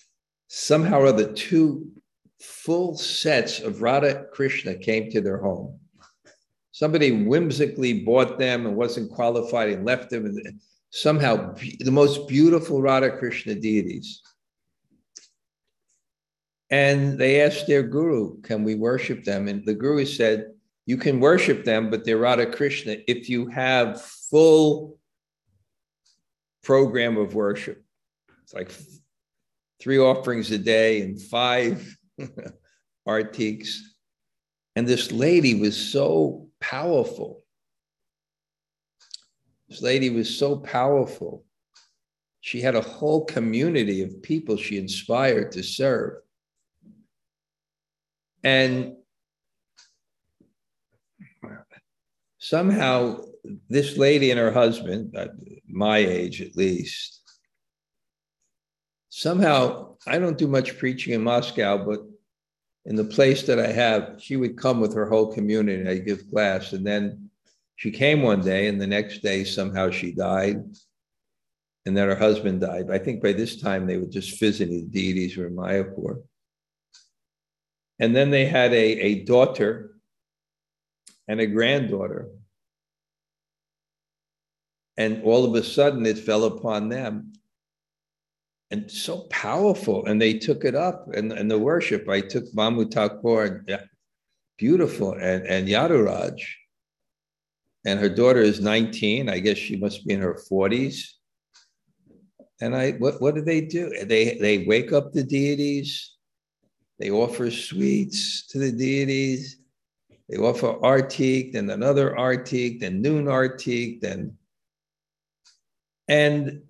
somehow 0.47 0.99
or 1.01 1.07
other, 1.07 1.31
two 1.33 1.91
full 2.39 2.97
sets 2.97 3.59
of 3.59 3.81
Radha 3.81 4.25
Krishna 4.31 4.75
came 4.75 5.09
to 5.11 5.21
their 5.21 5.37
home 5.37 5.79
somebody 6.73 7.23
whimsically 7.23 8.03
bought 8.03 8.37
them 8.37 8.65
and 8.65 8.75
wasn't 8.75 9.11
qualified 9.11 9.69
and 9.69 9.85
left 9.85 10.09
them. 10.09 10.25
And 10.25 10.59
somehow, 10.89 11.55
the 11.79 11.91
most 11.91 12.27
beautiful 12.27 12.81
Radha 12.81 13.15
Krishna 13.17 13.55
deities. 13.55 14.21
And 16.69 17.17
they 17.17 17.41
asked 17.41 17.67
their 17.67 17.83
guru, 17.83 18.41
Can 18.41 18.63
we 18.63 18.75
worship 18.75 19.23
them? 19.23 19.47
And 19.47 19.63
the 19.63 19.75
guru 19.75 20.05
said, 20.05 20.51
You 20.87 20.97
can 20.97 21.19
worship 21.19 21.63
them, 21.63 21.91
but 21.91 22.03
they're 22.03 22.17
Radha 22.17 22.47
Krishna 22.47 22.97
if 23.07 23.29
you 23.29 23.47
have 23.47 24.01
full 24.01 24.97
program 26.63 27.17
of 27.17 27.35
worship. 27.35 27.83
It's 28.43 28.53
like 28.53 28.71
three 29.79 29.99
offerings 29.99 30.51
a 30.51 30.57
day 30.57 31.01
and 31.01 31.21
five 31.21 31.95
artiks. 33.05 33.95
And 34.75 34.87
this 34.87 35.11
lady 35.11 35.55
was 35.55 35.77
so 35.77 36.47
powerful. 36.59 37.43
This 39.69 39.81
lady 39.81 40.09
was 40.09 40.35
so 40.37 40.57
powerful. 40.57 41.45
She 42.41 42.61
had 42.61 42.75
a 42.75 42.81
whole 42.81 43.25
community 43.25 44.01
of 44.01 44.21
people 44.21 44.57
she 44.57 44.77
inspired 44.77 45.51
to 45.53 45.63
serve. 45.63 46.21
And 48.43 48.97
somehow, 52.39 53.21
this 53.69 53.97
lady 53.97 54.31
and 54.31 54.39
her 54.39 54.51
husband, 54.51 55.15
my 55.73 55.97
age 55.97 56.41
at 56.41 56.55
least, 56.55 57.21
somehow, 59.09 59.95
I 60.07 60.19
don't 60.19 60.37
do 60.37 60.47
much 60.47 60.77
preaching 60.77 61.13
in 61.13 61.23
Moscow, 61.23 61.83
but 61.85 61.99
in 62.85 62.95
the 62.95 63.03
place 63.03 63.43
that 63.43 63.59
I 63.59 63.71
have, 63.71 64.15
she 64.19 64.35
would 64.35 64.57
come 64.57 64.81
with 64.81 64.93
her 64.93 65.07
whole 65.07 65.33
community. 65.33 65.87
I 65.87 65.97
give 65.99 66.29
class, 66.29 66.73
and 66.73 66.85
then 66.85 67.29
she 67.75 67.91
came 67.91 68.21
one 68.21 68.41
day, 68.41 68.67
and 68.67 68.79
the 68.79 68.87
next 68.87 69.19
day 69.19 69.43
somehow 69.43 69.89
she 69.89 70.11
died, 70.11 70.63
and 71.85 71.97
then 71.97 72.07
her 72.07 72.15
husband 72.15 72.61
died. 72.61 72.89
I 72.91 72.97
think 72.97 73.21
by 73.21 73.33
this 73.33 73.61
time 73.61 73.87
they 73.87 73.97
were 73.97 74.07
just 74.07 74.39
visiting 74.39 74.81
the 74.81 74.87
deities 74.87 75.37
were 75.37 75.47
in 75.47 75.55
Mayapur. 75.55 76.23
And 77.99 78.15
then 78.15 78.31
they 78.31 78.45
had 78.45 78.73
a, 78.73 78.75
a 78.75 79.23
daughter 79.23 79.95
and 81.27 81.39
a 81.39 81.47
granddaughter. 81.47 82.29
And 84.97 85.23
all 85.23 85.45
of 85.45 85.55
a 85.55 85.63
sudden 85.63 86.05
it 86.05 86.19
fell 86.19 86.43
upon 86.45 86.89
them 86.89 87.33
and 88.73 88.89
so 88.89 89.21
powerful. 89.29 90.05
And 90.05 90.19
they 90.21 90.33
took 90.33 90.65
it 90.65 90.75
up 90.75 91.07
and, 91.13 91.31
and 91.31 91.49
the 91.49 91.59
worship. 91.59 92.09
I 92.09 92.21
took 92.21 92.45
Mamu 92.53 92.91
Thakur, 92.91 93.65
beautiful, 94.57 95.13
and, 95.13 95.45
and 95.45 95.67
Yaduraj. 95.67 96.41
And 97.85 97.99
her 97.99 98.09
daughter 98.09 98.39
is 98.39 98.61
19. 98.61 99.29
I 99.29 99.39
guess 99.39 99.57
she 99.57 99.77
must 99.77 100.07
be 100.07 100.13
in 100.13 100.21
her 100.21 100.39
40s. 100.49 101.05
And 102.61 102.75
I, 102.75 102.91
what, 102.93 103.21
what 103.21 103.35
do 103.35 103.41
they 103.41 103.61
do? 103.61 103.91
They, 104.05 104.37
they 104.39 104.65
wake 104.65 104.91
up 104.91 105.11
the 105.11 105.23
deities. 105.23 106.15
They 106.97 107.11
offer 107.11 107.51
sweets 107.51 108.47
to 108.47 108.57
the 108.57 108.71
deities. 108.71 109.57
They 110.29 110.37
offer 110.37 110.73
artik, 110.81 111.53
then 111.53 111.69
another 111.69 112.15
artik, 112.17 112.79
then 112.79 113.01
noon 113.01 113.25
artik, 113.25 114.01
then 114.01 114.35
And 116.07 116.63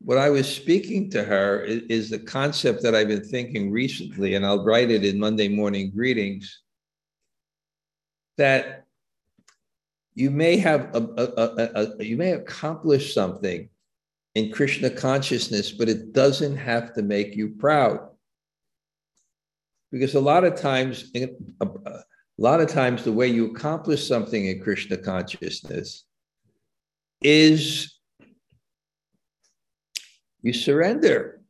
what 0.00 0.18
I 0.18 0.30
was 0.30 0.48
speaking 0.48 1.10
to 1.10 1.22
her 1.22 1.62
is, 1.62 1.82
is, 1.88 2.10
the 2.10 2.18
concept 2.18 2.82
that 2.82 2.94
I've 2.94 3.08
been 3.08 3.24
thinking 3.24 3.70
recently, 3.70 4.34
and 4.34 4.46
I'll 4.46 4.64
write 4.64 4.90
it 4.90 5.04
in 5.04 5.18
Monday 5.18 5.48
morning 5.48 5.90
greetings 5.90 6.62
that 8.36 8.84
you 10.14 10.30
may 10.30 10.56
have 10.56 10.94
a, 10.94 11.02
a, 11.16 11.98
a, 12.00 12.04
you 12.04 12.16
may 12.16 12.32
accomplish 12.32 13.12
something 13.12 13.68
in 14.34 14.52
Krishna 14.52 14.90
consciousness, 14.90 15.72
but 15.72 15.88
it 15.88 16.12
doesn't 16.12 16.56
have 16.56 16.94
to 16.94 17.02
make 17.02 17.34
you 17.34 17.50
proud. 17.50 18.08
Because 19.90 20.14
a 20.14 20.20
lot 20.20 20.44
of 20.44 20.54
times, 20.54 21.10
a, 21.16 21.28
a 21.60 22.02
lot 22.38 22.60
of 22.60 22.68
times, 22.68 23.04
the 23.04 23.12
way 23.12 23.26
you 23.26 23.52
accomplish 23.52 24.06
something 24.06 24.46
in 24.46 24.60
Krishna 24.60 24.96
consciousness 24.96 26.04
is 27.22 27.98
you 30.42 30.52
surrender 30.52 31.40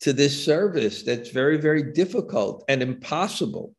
to 0.00 0.12
this 0.12 0.44
service 0.44 1.02
that's 1.02 1.30
very, 1.30 1.58
very 1.58 1.92
difficult 1.92 2.64
and 2.68 2.82
impossible. 2.82 3.74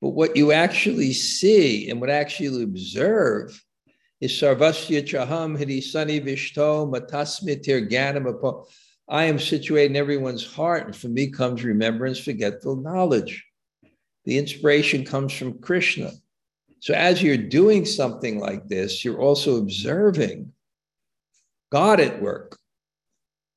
But 0.00 0.10
what 0.10 0.36
you 0.36 0.50
actually 0.50 1.12
see 1.12 1.88
and 1.88 2.00
what 2.00 2.10
actually 2.10 2.64
observe 2.64 3.62
is 4.20 4.32
Sarvasya 4.32 5.02
Chaham 5.02 5.56
Hidisani 5.56 6.24
Vishto 6.24 6.92
Matasmitir 6.92 7.88
Ganam 7.90 8.66
I 9.08 9.24
am 9.24 9.38
situated 9.38 9.90
in 9.90 9.96
everyone's 9.96 10.46
heart, 10.46 10.86
and 10.86 10.96
from 10.96 11.12
me 11.14 11.30
comes 11.30 11.64
remembrance, 11.64 12.18
forgetful 12.18 12.76
knowledge. 12.76 13.44
The 14.24 14.38
inspiration 14.38 15.04
comes 15.04 15.32
from 15.32 15.58
Krishna. 15.58 16.12
So 16.82 16.94
as 16.94 17.22
you're 17.22 17.36
doing 17.36 17.84
something 17.84 18.40
like 18.40 18.66
this, 18.66 19.04
you're 19.04 19.20
also 19.20 19.58
observing 19.58 20.52
God 21.70 22.00
at 22.00 22.20
work. 22.20 22.58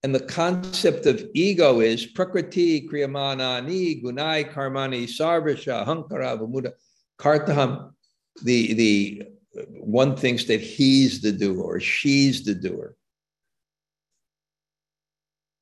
And 0.04 0.14
the 0.14 0.20
concept 0.20 1.08
of 1.08 1.28
ego 1.34 1.80
is 1.80 2.06
prakriti 2.06 2.88
kriyamanani 2.88 4.04
gunai 4.04 4.54
karmani 4.54 5.06
sarvasha 5.06 5.84
hankara 5.84 6.38
vamuda 6.38 6.74
kartaham. 7.20 7.94
The, 8.44 8.74
the 8.76 9.24
one 9.72 10.16
thinks 10.16 10.44
that 10.44 10.62
he's 10.62 11.22
the 11.22 11.32
doer 11.32 11.64
or 11.64 11.80
she's 11.80 12.44
the 12.44 12.54
doer. 12.54 12.96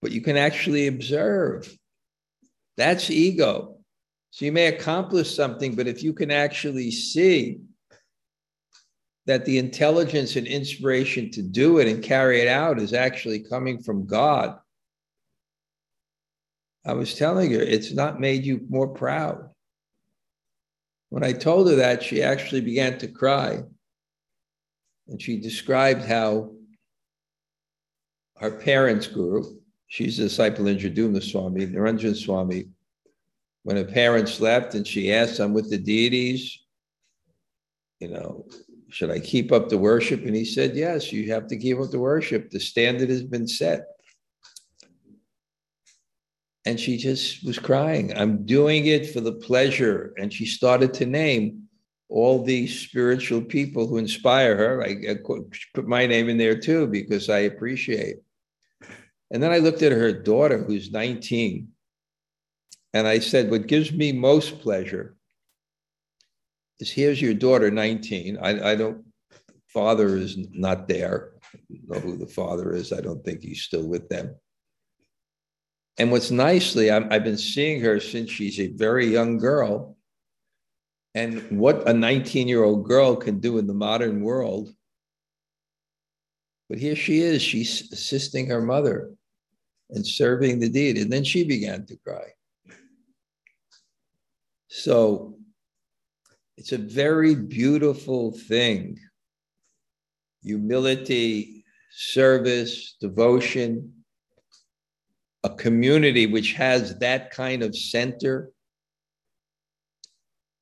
But 0.02 0.12
you 0.12 0.20
can 0.20 0.36
actually 0.36 0.88
observe. 0.88 1.74
That's 2.76 3.10
ego. 3.10 3.78
So 4.34 4.46
you 4.46 4.52
may 4.52 4.66
accomplish 4.66 5.36
something, 5.36 5.76
but 5.76 5.86
if 5.86 6.02
you 6.02 6.12
can 6.12 6.32
actually 6.32 6.90
see 6.90 7.60
that 9.28 9.46
the 9.46 9.60
intelligence 9.60 10.36
and 10.38 10.48
inspiration 10.48 11.30
to 11.30 11.44
do 11.44 11.78
it 11.78 11.88
and 11.88 12.04
carry 12.04 12.42
it 12.42 12.48
out 12.48 12.80
is 12.80 12.94
actually 12.94 13.42
coming 13.44 13.84
from 13.84 14.08
God. 14.08 14.58
I 16.84 16.94
was 16.94 17.14
telling 17.14 17.52
her 17.52 17.62
it's 17.62 17.94
not 17.94 18.20
made 18.20 18.44
you 18.44 18.66
more 18.70 18.88
proud. 18.88 19.52
When 21.10 21.24
I 21.24 21.34
told 21.34 21.70
her 21.70 21.76
that, 21.76 22.02
she 22.02 22.24
actually 22.24 22.62
began 22.62 22.98
to 22.98 23.08
cry. 23.10 23.62
And 25.10 25.22
she 25.22 25.40
described 25.40 26.06
how 26.06 26.54
her 28.38 28.50
parents 28.50 29.06
grew. 29.06 29.60
She's 29.86 30.18
a 30.18 30.24
disciple 30.24 30.66
in 30.66 30.80
Indradyumna 30.80 31.22
Swami, 31.22 31.68
Niranjan 31.68 32.16
Swami. 32.16 32.73
When 33.64 33.78
her 33.78 33.86
parents 33.86 34.40
left 34.40 34.76
and 34.76 34.86
she 34.86 35.12
asked 35.12 35.40
I'm 35.40 35.54
with 35.54 35.70
the 35.70 35.78
deities, 35.78 36.60
you 38.00 38.10
know, 38.10 38.46
should 38.90 39.10
I 39.10 39.20
keep 39.20 39.52
up 39.52 39.70
the 39.70 39.78
worship? 39.78 40.24
And 40.26 40.36
he 40.36 40.46
said, 40.46 40.76
Yes, 40.76 41.12
you 41.12 41.32
have 41.32 41.48
to 41.48 41.58
keep 41.58 41.80
up 41.80 41.90
the 41.90 42.00
worship. 42.00 42.52
The 42.52 42.60
standard 42.60 43.10
has 43.10 43.24
been 43.24 43.48
set. 43.48 43.86
And 46.66 46.80
she 46.80 46.98
just 46.98 47.44
was 47.46 47.60
crying. 47.60 48.16
I'm 48.16 48.46
doing 48.46 48.86
it 48.86 49.12
for 49.12 49.20
the 49.20 49.34
pleasure. 49.34 50.14
And 50.18 50.32
she 50.32 50.46
started 50.46 50.94
to 50.96 51.06
name 51.06 51.64
all 52.08 52.44
these 52.44 52.80
spiritual 52.80 53.42
people 53.42 53.88
who 53.88 53.98
inspire 53.98 54.56
her. 54.56 54.84
I, 54.84 55.12
I 55.12 55.16
put 55.74 55.88
my 55.88 56.06
name 56.06 56.30
in 56.30 56.38
there 56.38 56.58
too 56.58 56.88
because 56.88 57.30
I 57.30 57.40
appreciate. 57.40 58.18
And 59.32 59.42
then 59.42 59.52
I 59.52 59.58
looked 59.58 59.82
at 59.82 59.92
her 59.92 60.14
daughter, 60.14 60.64
who's 60.64 60.92
19, 60.92 61.68
and 62.94 63.08
I 63.08 63.20
said, 63.20 63.50
What 63.50 63.68
gives 63.68 63.92
me 63.92 64.12
most 64.12 64.60
pleasure 64.62 65.16
is 66.80 66.92
here's 66.92 67.22
your 67.22 67.34
daughter, 67.34 67.72
19. 67.72 68.38
I, 68.38 68.72
I 68.72 68.76
don't, 68.76 69.04
father 69.68 70.18
is 70.18 70.38
not 70.52 70.88
there. 70.88 71.32
Know 71.70 72.00
who 72.00 72.18
the 72.18 72.28
father 72.28 72.74
is. 72.74 72.94
I 72.94 73.02
don't 73.02 73.24
think 73.24 73.42
he's 73.42 73.62
still 73.62 73.88
with 73.88 74.10
them. 74.10 74.36
And 75.98 76.12
what's 76.12 76.32
nicely, 76.32 76.90
i 76.90 77.14
have 77.14 77.24
been 77.24 77.38
seeing 77.38 77.82
her 77.82 78.00
since 78.00 78.32
she's 78.32 78.60
a 78.60 78.68
very 78.68 79.08
young 79.08 79.38
girl. 79.38 79.96
And 81.16 81.60
what 81.60 81.88
a 81.88 81.94
19 81.94 82.48
year 82.48 82.64
old 82.64 82.88
girl 82.88 83.16
can 83.16 83.40
do 83.40 83.60
in 83.60 83.68
the 83.68 83.74
modern 83.74 84.22
world. 84.22 84.74
But 86.70 86.80
here 86.80 86.96
she 86.96 87.20
is, 87.20 87.42
she's 87.42 87.92
assisting 87.92 88.48
her 88.48 88.62
mother 88.62 89.12
and 89.92 90.06
serving 90.06 90.60
the 90.60 90.70
deed. 90.70 90.98
And 90.98 91.12
then 91.12 91.24
she 91.24 91.44
began 91.44 91.86
to 91.86 91.98
cry. 91.98 92.32
So 94.76 95.36
it's 96.58 96.72
a 96.72 96.80
very 96.80 97.36
beautiful 97.36 98.32
thing. 98.32 98.98
Humility, 100.42 101.64
service, 101.96 102.96
devotion, 103.00 103.94
a 105.44 105.52
community 105.52 106.26
which 106.26 106.54
has 106.54 106.98
that 106.98 107.30
kind 107.30 107.62
of 107.62 107.76
center. 107.76 108.50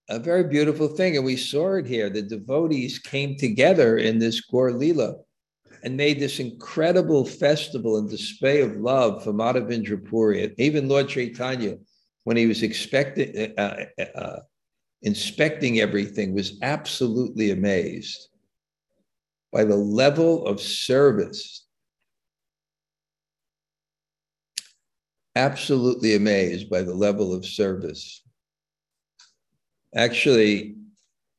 A 0.10 0.20
very 0.20 0.44
beautiful 0.44 0.90
thing. 0.90 1.16
And 1.16 1.24
we 1.26 1.38
saw 1.38 1.76
it 1.76 1.86
here. 1.86 2.10
The 2.10 2.22
devotees 2.22 3.00
came 3.00 3.38
together 3.38 3.98
in 3.98 4.20
this 4.20 4.42
Gaur 4.42 4.74
Lila 4.74 5.16
and 5.86 5.96
made 5.96 6.20
this 6.20 6.42
incredible 6.42 7.24
festival 7.24 7.98
and 7.98 8.10
display 8.10 8.60
of 8.60 8.76
love 8.76 9.24
for 9.24 9.32
Madhavendra 9.32 10.06
Puri. 10.06 10.54
Even 10.58 10.90
Lord 10.90 11.08
Chaitanya, 11.08 11.78
when 12.24 12.38
he 12.38 12.48
was 12.48 12.64
expecting, 12.64 13.54
uh, 13.58 13.86
uh, 13.98 14.04
uh 14.18 14.40
inspecting 15.02 15.80
everything, 15.80 16.34
was 16.34 16.60
absolutely 16.62 17.52
amazed 17.52 18.30
by 19.52 19.64
the 19.64 19.76
level 19.76 20.46
of 20.46 20.62
service. 20.62 21.66
Absolutely 25.36 26.16
amazed 26.16 26.70
by 26.70 26.82
the 26.82 26.94
level 26.94 27.34
of 27.34 27.46
service. 27.46 28.22
Actually, 29.96 30.76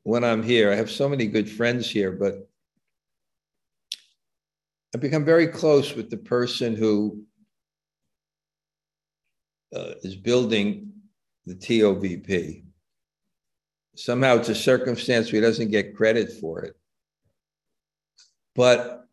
when 0.03 0.25
I'm 0.25 0.43
here, 0.43 0.73
I 0.73 0.75
have 0.75 0.91
so 0.91 1.09
many 1.09 1.27
good 1.27 1.49
friends 1.49 1.89
here, 1.89 2.13
but 2.13 2.49
I've 4.95 5.01
become 5.01 5.25
very 5.25 5.47
close 5.47 5.95
with 5.95 6.11
the 6.11 6.19
person 6.19 6.77
who 6.77 7.23
uh, 9.75 9.95
is 10.03 10.17
building 10.17 10.93
the 11.47 11.55
TOVP 11.55 12.63
somehow 13.95 14.37
it's 14.37 14.49
a 14.49 14.55
circumstance 14.55 15.33
where 15.33 15.41
he 15.41 15.47
doesn't 15.47 15.71
get 15.71 15.97
credit 15.97 16.33
for 16.33 16.63
it. 16.63 16.77
But 18.55 19.07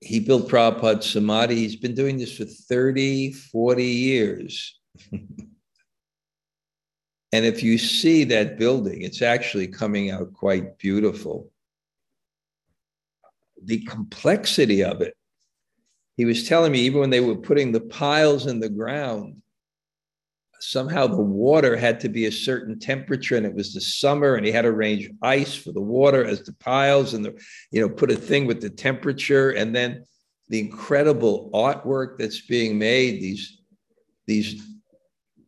he 0.00 0.20
built 0.20 0.48
Prabhupada 0.48 1.02
Samadhi. 1.02 1.56
He's 1.56 1.76
been 1.76 1.94
doing 1.94 2.18
this 2.18 2.36
for 2.36 2.44
30, 2.44 3.32
40 3.32 3.84
years. 3.84 4.78
and 5.12 5.26
if 7.32 7.62
you 7.62 7.78
see 7.78 8.24
that 8.24 8.58
building, 8.58 9.02
it's 9.02 9.22
actually 9.22 9.68
coming 9.68 10.10
out 10.10 10.32
quite 10.32 10.78
beautiful. 10.78 11.50
The 13.62 13.80
complexity 13.84 14.82
of 14.82 15.02
it. 15.02 15.14
He 16.20 16.26
was 16.26 16.46
telling 16.46 16.70
me, 16.70 16.80
even 16.80 17.00
when 17.00 17.08
they 17.08 17.20
were 17.20 17.34
putting 17.34 17.72
the 17.72 17.80
piles 17.80 18.44
in 18.44 18.60
the 18.60 18.68
ground, 18.68 19.40
somehow 20.60 21.06
the 21.06 21.16
water 21.16 21.78
had 21.78 21.98
to 22.00 22.10
be 22.10 22.26
a 22.26 22.30
certain 22.30 22.78
temperature 22.78 23.38
and 23.38 23.46
it 23.46 23.54
was 23.54 23.72
the 23.72 23.80
summer 23.80 24.34
and 24.34 24.44
he 24.44 24.52
had 24.52 24.62
to 24.62 24.68
arrange 24.68 25.08
ice 25.22 25.54
for 25.54 25.72
the 25.72 25.80
water 25.80 26.22
as 26.22 26.42
the 26.42 26.52
piles 26.56 27.14
and 27.14 27.24
the 27.24 27.42
you 27.70 27.80
know 27.80 27.88
put 27.88 28.10
a 28.10 28.16
thing 28.16 28.44
with 28.44 28.60
the 28.60 28.68
temperature. 28.68 29.52
And 29.52 29.74
then 29.74 30.04
the 30.50 30.60
incredible 30.60 31.48
artwork 31.54 32.18
that's 32.18 32.42
being 32.42 32.78
made 32.78 33.22
these 33.22 33.62
these 34.26 34.62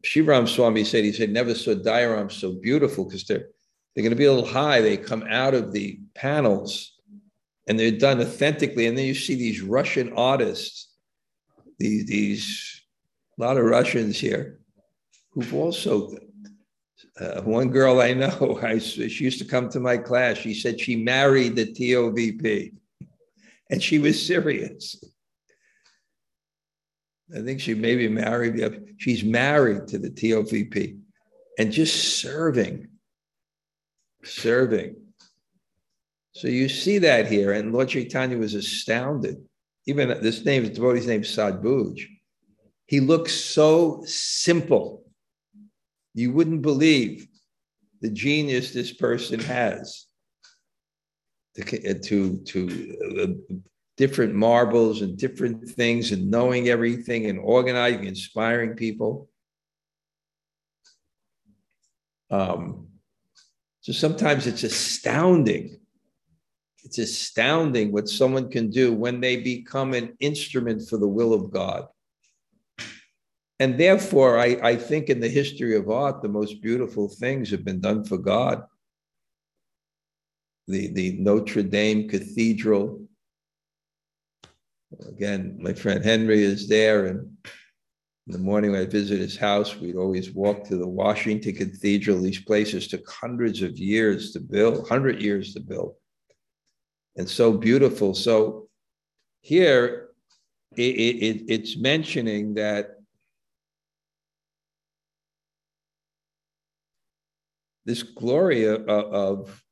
Shivaram 0.02 0.48
Swami 0.48 0.84
said 0.84 1.04
he 1.04 1.12
said 1.12 1.28
never 1.28 1.54
saw 1.54 1.74
dioramas 1.74 2.32
so 2.32 2.54
beautiful 2.62 3.04
because 3.04 3.24
they're 3.26 3.48
they're 3.94 4.04
going 4.04 4.08
to 4.08 4.16
be 4.16 4.24
a 4.24 4.32
little 4.32 4.48
high. 4.48 4.80
They 4.80 4.96
come 4.96 5.24
out 5.28 5.52
of 5.52 5.70
the 5.70 6.00
panels 6.14 6.91
and 7.66 7.78
they're 7.78 7.90
done 7.90 8.20
authentically 8.20 8.86
and 8.86 8.96
then 8.96 9.06
you 9.06 9.14
see 9.14 9.34
these 9.34 9.62
Russian 9.62 10.12
artists 10.14 10.88
these 11.78 12.06
these 12.06 12.82
a 13.38 13.42
lot 13.42 13.56
of 13.56 13.64
Russians 13.64 14.18
here 14.18 14.60
who've 15.32 15.54
also 15.54 16.10
Uh, 17.20 17.42
one 17.42 17.68
girl 17.68 18.00
I 18.00 18.14
know, 18.14 18.58
I, 18.62 18.78
she 18.78 19.24
used 19.24 19.38
to 19.38 19.44
come 19.44 19.68
to 19.70 19.80
my 19.80 19.98
class. 19.98 20.38
She 20.38 20.54
said 20.54 20.80
she 20.80 20.96
married 20.96 21.56
the 21.56 21.66
TOVP 21.66 22.72
and 23.70 23.82
she 23.82 23.98
was 23.98 24.24
serious. 24.24 25.02
I 27.36 27.42
think 27.42 27.60
she 27.60 27.74
maybe 27.74 28.08
married, 28.08 28.96
she's 28.98 29.24
married 29.24 29.88
to 29.88 29.98
the 29.98 30.10
TOVP 30.10 30.98
and 31.58 31.72
just 31.72 32.20
serving, 32.20 32.88
serving. 34.24 35.01
So 36.32 36.48
you 36.48 36.68
see 36.68 36.98
that 36.98 37.30
here. 37.30 37.52
And 37.52 37.72
Lord 37.72 37.88
Chaitanya 37.90 38.38
was 38.38 38.54
astounded. 38.54 39.36
Even 39.86 40.08
this 40.22 40.44
name, 40.44 40.70
devotee's 40.72 41.06
name, 41.06 41.22
Sadbhuj. 41.22 42.06
He 42.86 43.00
looks 43.00 43.32
so 43.32 44.02
simple. 44.06 45.04
You 46.14 46.32
wouldn't 46.32 46.62
believe 46.62 47.26
the 48.00 48.10
genius 48.10 48.72
this 48.72 48.92
person 48.92 49.40
has 49.40 50.06
to, 51.56 51.98
to, 51.98 52.36
to 52.38 52.96
uh, 53.20 53.54
different 53.96 54.34
marbles 54.34 55.02
and 55.02 55.16
different 55.16 55.68
things 55.68 56.12
and 56.12 56.30
knowing 56.30 56.68
everything 56.68 57.26
and 57.26 57.38
organizing, 57.38 58.04
inspiring 58.04 58.74
people. 58.74 59.28
Um, 62.30 62.88
so 63.80 63.92
sometimes 63.92 64.46
it's 64.46 64.62
astounding. 64.62 65.78
It's 66.84 66.98
astounding 66.98 67.92
what 67.92 68.08
someone 68.08 68.50
can 68.50 68.70
do 68.70 68.92
when 68.92 69.20
they 69.20 69.36
become 69.36 69.94
an 69.94 70.16
instrument 70.20 70.88
for 70.88 70.96
the 70.96 71.08
will 71.08 71.32
of 71.32 71.50
God. 71.50 71.86
And 73.60 73.78
therefore, 73.78 74.38
I, 74.38 74.58
I 74.62 74.76
think 74.76 75.08
in 75.08 75.20
the 75.20 75.28
history 75.28 75.76
of 75.76 75.88
art, 75.88 76.20
the 76.20 76.28
most 76.28 76.60
beautiful 76.60 77.08
things 77.08 77.50
have 77.50 77.64
been 77.64 77.80
done 77.80 78.02
for 78.02 78.18
God. 78.18 78.64
The, 80.66 80.88
the 80.92 81.16
Notre 81.20 81.62
Dame 81.62 82.08
Cathedral. 82.08 83.06
Again, 85.06 85.58
my 85.60 85.72
friend 85.74 86.04
Henry 86.04 86.42
is 86.42 86.68
there, 86.68 87.06
and 87.06 87.36
in 88.26 88.32
the 88.32 88.38
morning 88.38 88.72
when 88.72 88.80
I 88.80 88.86
visit 88.86 89.20
his 89.20 89.36
house, 89.36 89.76
we'd 89.76 89.96
always 89.96 90.32
walk 90.32 90.64
to 90.64 90.76
the 90.76 90.86
Washington 90.86 91.54
Cathedral. 91.54 92.20
These 92.20 92.42
places 92.42 92.88
took 92.88 93.08
hundreds 93.08 93.62
of 93.62 93.78
years 93.78 94.32
to 94.32 94.40
build, 94.40 94.78
100 94.78 95.22
years 95.22 95.54
to 95.54 95.60
build, 95.60 95.94
and 97.16 97.28
so 97.28 97.52
beautiful. 97.52 98.14
So 98.14 98.68
here 99.40 100.08
it, 100.76 100.82
it, 100.82 101.44
it's 101.48 101.76
mentioning 101.76 102.54
that 102.54 103.00
this 107.84 108.02
glory 108.02 108.64
of, 108.64 108.88
uh, 108.88 109.08
of 109.08 109.62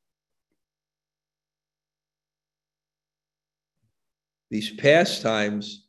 these 4.51 4.71
pastimes 4.73 5.87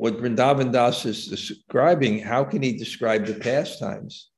what 0.00 0.16
Vrindavan 0.16 0.72
Das 0.72 1.04
is 1.04 1.26
describing, 1.26 2.20
how 2.20 2.42
can 2.42 2.62
he 2.62 2.72
describe 2.72 3.26
the 3.26 3.34
pastimes? 3.34 4.29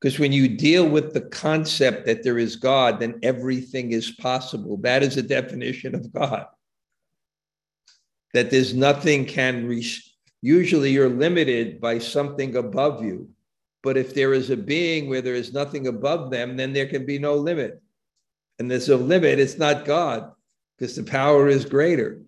Because 0.00 0.18
when 0.18 0.32
you 0.32 0.48
deal 0.48 0.88
with 0.88 1.14
the 1.14 1.22
concept 1.22 2.06
that 2.06 2.22
there 2.22 2.38
is 2.38 2.56
God, 2.56 3.00
then 3.00 3.18
everything 3.22 3.92
is 3.92 4.10
possible. 4.10 4.76
That 4.78 5.02
is 5.02 5.16
a 5.16 5.22
definition 5.22 5.94
of 5.94 6.12
God. 6.12 6.46
That 8.34 8.50
there's 8.50 8.74
nothing 8.74 9.24
can 9.24 9.66
reach. 9.66 10.12
Usually 10.42 10.90
you're 10.90 11.08
limited 11.08 11.80
by 11.80 11.98
something 11.98 12.56
above 12.56 13.02
you. 13.02 13.30
But 13.82 13.96
if 13.96 14.14
there 14.14 14.34
is 14.34 14.50
a 14.50 14.56
being 14.56 15.08
where 15.08 15.22
there 15.22 15.34
is 15.34 15.52
nothing 15.52 15.86
above 15.86 16.30
them, 16.30 16.56
then 16.56 16.72
there 16.72 16.86
can 16.86 17.06
be 17.06 17.18
no 17.18 17.34
limit. 17.34 17.80
And 18.58 18.70
there's 18.70 18.88
a 18.88 18.96
limit, 18.96 19.38
it's 19.38 19.58
not 19.58 19.84
God, 19.84 20.32
because 20.76 20.96
the 20.96 21.04
power 21.04 21.48
is 21.48 21.64
greater. 21.64 22.20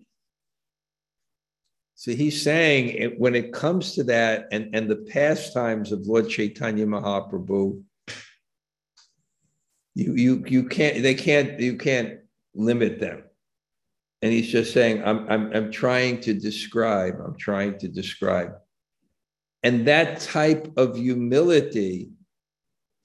So 1.99 2.11
he's 2.11 2.41
saying 2.41 2.91
it, 2.91 3.19
when 3.19 3.35
it 3.35 3.51
comes 3.51 3.93
to 3.95 4.05
that 4.05 4.47
and, 4.53 4.73
and 4.73 4.89
the 4.89 4.95
pastimes 5.11 5.91
of 5.91 6.07
Lord 6.07 6.29
Chaitanya 6.29 6.85
Mahaprabhu, 6.85 7.83
you, 9.95 10.13
you, 10.13 10.45
you 10.47 10.63
can't, 10.63 11.03
they 11.03 11.13
can't, 11.13 11.59
you 11.59 11.75
can't 11.75 12.19
limit 12.55 13.01
them. 13.01 13.23
And 14.21 14.31
he's 14.31 14.47
just 14.47 14.71
saying, 14.73 15.03
I'm, 15.03 15.29
I'm, 15.29 15.51
I'm 15.53 15.71
trying 15.73 16.21
to 16.21 16.33
describe, 16.33 17.15
I'm 17.19 17.35
trying 17.37 17.77
to 17.79 17.89
describe. 17.89 18.53
And 19.63 19.85
that 19.89 20.21
type 20.21 20.71
of 20.77 20.95
humility 20.95 22.11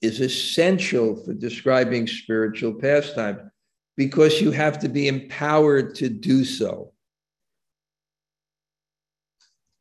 is 0.01 0.21
essential 0.21 1.17
for 1.17 1.33
describing 1.33 2.07
spiritual 2.07 2.75
pastime 2.75 3.51
because 3.97 4.39
you 4.39 4.51
have 4.51 4.79
to 4.79 4.87
be 4.87 5.09
empowered 5.09 5.95
to 5.95 6.07
do 6.07 6.45
so 6.45 6.93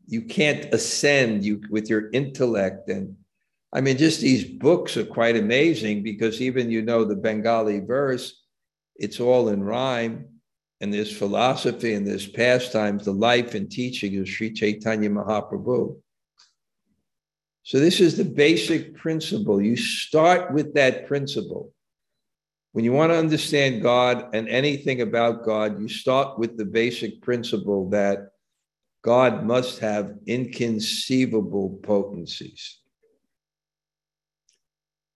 you 0.06 0.22
can't 0.22 0.72
ascend 0.74 1.44
you 1.44 1.62
with 1.70 1.88
your 1.88 2.10
intellect. 2.10 2.88
And 2.88 3.16
i 3.72 3.80
mean 3.80 3.96
just 3.96 4.20
these 4.20 4.44
books 4.44 4.96
are 4.96 5.04
quite 5.04 5.36
amazing 5.36 6.02
because 6.02 6.40
even 6.40 6.70
you 6.70 6.80
know 6.82 7.04
the 7.04 7.16
bengali 7.16 7.80
verse 7.80 8.44
it's 8.96 9.20
all 9.20 9.48
in 9.48 9.62
rhyme. 9.62 10.28
And 10.80 10.92
there's 10.92 11.16
philosophy 11.16 11.94
and 11.94 12.06
there's 12.06 12.26
pastimes 12.26 13.04
the 13.04 13.12
life 13.12 13.54
and 13.54 13.70
teaching 13.70 14.18
of 14.18 14.28
sri 14.28 14.52
chaitanya 14.52 15.08
mahaprabhu. 15.08 15.96
So 17.62 17.80
this 17.80 18.00
is 18.00 18.16
the 18.16 18.24
basic 18.24 18.94
principle. 18.94 19.62
You 19.62 19.76
start 19.76 20.52
with 20.52 20.74
that 20.74 21.06
principle. 21.06 21.72
When 22.72 22.84
you 22.84 22.92
want 22.92 23.12
to 23.12 23.18
understand 23.18 23.82
god 23.82 24.34
and 24.34 24.48
anything 24.48 25.00
about 25.00 25.44
god 25.44 25.80
you 25.80 25.88
start 25.88 26.38
with 26.38 26.56
the 26.58 26.64
basic 26.64 27.22
principle 27.22 27.88
that 27.90 28.33
God 29.04 29.44
must 29.44 29.80
have 29.80 30.14
inconceivable 30.26 31.78
potencies. 31.82 32.78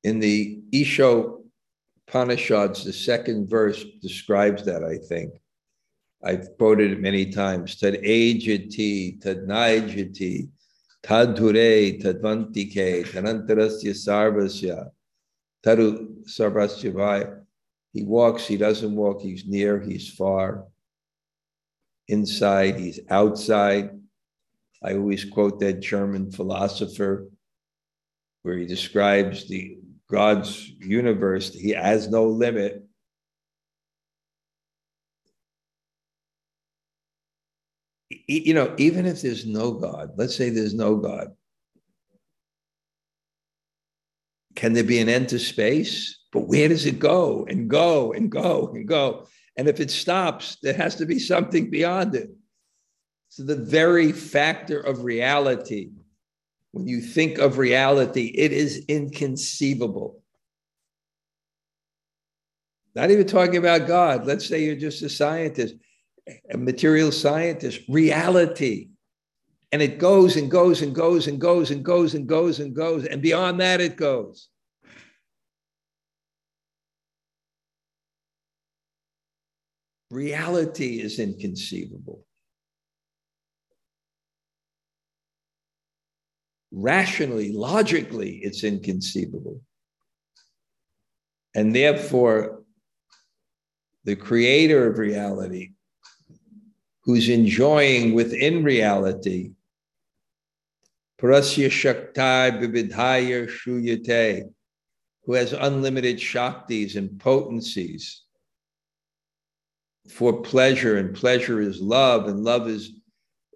In 0.04 0.20
the 0.20 0.60
Isho 0.74 1.40
Upanishads, 2.06 2.84
the 2.84 2.92
second 2.92 3.48
verse 3.48 3.82
describes 4.02 4.64
that, 4.66 4.84
I 4.84 4.98
think. 4.98 5.32
I've 6.22 6.48
quoted 6.58 6.92
it 6.92 7.00
many 7.00 7.30
times. 7.30 7.76
Tad 7.76 7.94
ajati, 7.94 9.22
tad 9.22 9.46
naijati, 9.46 10.50
tad 11.02 11.34
dure, 11.34 11.98
tad 11.98 12.20
vantike, 12.20 13.06
tanantarasya 13.06 13.94
sarvasya, 13.94 14.90
taru 15.64 16.26
sarvasya 16.26 17.40
He 17.94 18.02
walks, 18.02 18.46
he 18.46 18.58
doesn't 18.58 18.94
walk, 18.94 19.22
he's 19.22 19.46
near, 19.46 19.80
he's 19.80 20.10
far 20.10 20.66
inside, 22.08 22.78
he's 22.78 23.00
outside. 23.10 23.90
I 24.82 24.94
always 24.94 25.24
quote 25.24 25.60
that 25.60 25.80
German 25.80 26.30
philosopher 26.30 27.28
where 28.42 28.56
he 28.56 28.66
describes 28.66 29.48
the 29.48 29.78
God's 30.10 30.68
universe, 30.78 31.52
he 31.52 31.70
has 31.70 32.08
no 32.08 32.26
limit. 32.26 32.84
You 38.26 38.54
know, 38.54 38.74
even 38.78 39.04
if 39.06 39.20
there's 39.20 39.44
no 39.44 39.72
God, 39.72 40.12
let's 40.16 40.34
say 40.34 40.48
there's 40.48 40.74
no 40.74 40.96
God, 40.96 41.34
can 44.54 44.72
there 44.72 44.84
be 44.84 44.98
an 44.98 45.08
end 45.08 45.28
to 45.30 45.38
space? 45.38 46.18
But 46.32 46.48
where 46.48 46.68
does 46.68 46.86
it 46.86 46.98
go 46.98 47.46
and 47.48 47.68
go 47.68 48.12
and 48.12 48.30
go 48.30 48.72
and 48.74 48.88
go? 48.88 49.26
And 49.58 49.68
if 49.68 49.80
it 49.80 49.90
stops, 49.90 50.56
there 50.62 50.72
has 50.72 50.94
to 50.96 51.04
be 51.04 51.18
something 51.18 51.68
beyond 51.68 52.14
it. 52.14 52.30
So 53.28 53.42
the 53.42 53.56
very 53.56 54.12
factor 54.12 54.80
of 54.80 55.02
reality, 55.02 55.90
when 56.70 56.86
you 56.86 57.00
think 57.00 57.38
of 57.38 57.58
reality, 57.58 58.32
it 58.36 58.52
is 58.52 58.84
inconceivable. 58.86 60.22
Not 62.94 63.10
even 63.10 63.26
talking 63.26 63.56
about 63.56 63.88
God. 63.88 64.26
Let's 64.26 64.46
say 64.46 64.64
you're 64.64 64.76
just 64.76 65.02
a 65.02 65.08
scientist, 65.08 65.74
a 66.52 66.56
material 66.56 67.10
scientist, 67.10 67.80
reality. 67.88 68.90
And 69.72 69.82
it 69.82 69.98
goes 69.98 70.36
and 70.36 70.50
goes 70.50 70.82
and 70.82 70.94
goes 70.94 71.26
and 71.26 71.40
goes 71.40 71.72
and 71.72 71.84
goes 71.84 72.14
and 72.14 72.26
goes 72.26 72.60
and 72.60 72.74
goes. 72.74 73.04
And 73.06 73.20
beyond 73.20 73.60
that, 73.60 73.80
it 73.80 73.96
goes. 73.96 74.48
Reality 80.10 81.00
is 81.00 81.18
inconceivable. 81.18 82.24
Rationally, 86.70 87.52
logically, 87.52 88.40
it's 88.42 88.64
inconceivable. 88.64 89.60
And 91.54 91.74
therefore, 91.74 92.62
the 94.04 94.16
creator 94.16 94.90
of 94.90 94.98
reality, 94.98 95.72
who's 97.02 97.28
enjoying 97.28 98.12
within 98.14 98.62
reality 98.62 99.52
Parasya 101.20 101.70
Shakti 101.70 102.20
Bibidhaya 102.20 103.48
Shuyate, 103.48 104.44
who 105.24 105.32
has 105.32 105.52
unlimited 105.52 106.18
Shaktis 106.18 106.96
and 106.96 107.18
potencies 107.18 108.22
for 110.08 110.42
pleasure, 110.42 110.96
and 110.96 111.14
pleasure 111.14 111.60
is 111.60 111.80
love, 111.80 112.26
and 112.28 112.44
love 112.44 112.68
is, 112.68 112.92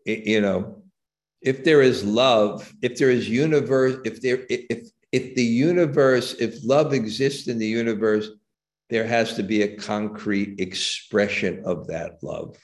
you 0.04 0.40
know, 0.40 0.82
if 1.40 1.64
there 1.64 1.82
is 1.82 2.04
love, 2.04 2.72
if 2.82 2.96
there 2.98 3.10
is 3.10 3.28
universe, 3.28 3.96
if 4.04 4.20
there, 4.20 4.44
if 4.48 4.88
if 5.12 5.34
the 5.34 5.44
universe, 5.44 6.34
if 6.34 6.64
love 6.64 6.94
exists 6.94 7.48
in 7.48 7.58
the 7.58 7.66
universe, 7.66 8.30
there 8.88 9.06
has 9.06 9.34
to 9.34 9.42
be 9.42 9.62
a 9.62 9.76
concrete 9.76 10.58
expression 10.58 11.62
of 11.64 11.86
that 11.88 12.22
love. 12.22 12.56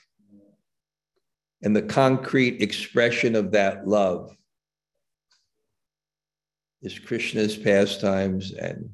And 1.62 1.74
the 1.74 1.82
concrete 1.82 2.62
expression 2.62 3.34
of 3.34 3.50
that 3.52 3.86
love 3.86 4.34
is 6.82 6.98
Krishna's 6.98 7.56
pastimes 7.56 8.52
and 8.52 8.90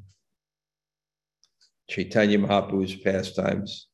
Chaitanya 1.88 2.38
Mahaprabhu's 2.38 2.96
pastimes. 2.96 3.88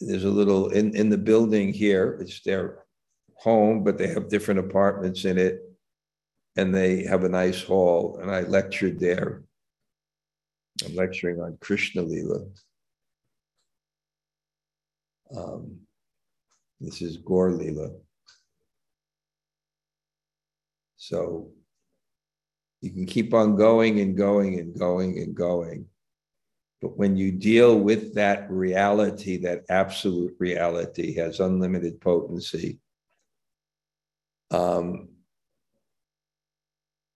There's 0.00 0.24
a 0.24 0.30
little 0.30 0.68
in, 0.68 0.94
in 0.94 1.08
the 1.08 1.18
building 1.18 1.72
here, 1.72 2.18
it's 2.20 2.40
their 2.42 2.84
home, 3.34 3.84
but 3.84 3.98
they 3.98 4.08
have 4.08 4.28
different 4.28 4.60
apartments 4.60 5.24
in 5.24 5.38
it. 5.38 5.60
And 6.56 6.74
they 6.74 7.04
have 7.04 7.22
a 7.22 7.28
nice 7.28 7.62
hall. 7.62 8.18
And 8.20 8.30
I 8.30 8.40
lectured 8.40 8.98
there. 8.98 9.44
I'm 10.84 10.94
lecturing 10.94 11.40
on 11.40 11.56
Krishna 11.60 12.02
Lila. 12.02 12.46
Um, 15.36 15.78
this 16.80 17.02
is 17.02 17.18
Gaur 17.18 17.52
Lila. 17.52 17.90
So 20.96 21.50
you 22.80 22.90
can 22.90 23.06
keep 23.06 23.34
on 23.34 23.56
going 23.56 24.00
and 24.00 24.16
going 24.16 24.58
and 24.58 24.76
going 24.78 25.18
and 25.18 25.34
going. 25.34 25.86
But 26.80 26.96
when 26.96 27.16
you 27.16 27.32
deal 27.32 27.78
with 27.78 28.14
that 28.14 28.50
reality, 28.50 29.38
that 29.38 29.64
absolute 29.68 30.34
reality 30.38 31.14
has 31.14 31.40
unlimited 31.40 32.00
potency, 32.00 32.78
um, 34.50 35.08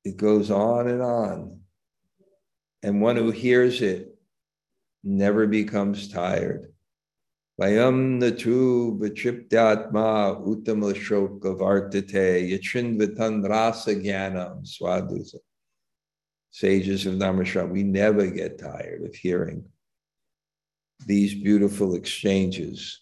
it 0.04 0.16
goes 0.16 0.50
on 0.50 0.88
and 0.88 1.02
on. 1.02 1.60
And 2.82 3.00
one 3.00 3.16
who 3.16 3.30
hears 3.30 3.80
it 3.82 4.18
never 5.04 5.46
becomes 5.46 6.08
tired. 6.08 6.72
Vayam 7.60 8.20
natu 8.20 8.98
vichiptyatma 8.98 10.44
uttama 10.44 10.92
shoka 10.94 11.56
vartate 11.56 12.50
yachinvitan 12.50 13.48
rasa 13.48 13.94
jnanam 13.94 14.66
swadusa. 14.66 15.36
Sages 16.52 17.06
of 17.06 17.14
Namashram, 17.14 17.70
we 17.70 17.82
never 17.82 18.26
get 18.26 18.58
tired 18.58 19.02
of 19.04 19.14
hearing 19.14 19.64
these 21.06 21.34
beautiful 21.34 21.94
exchanges. 21.94 23.00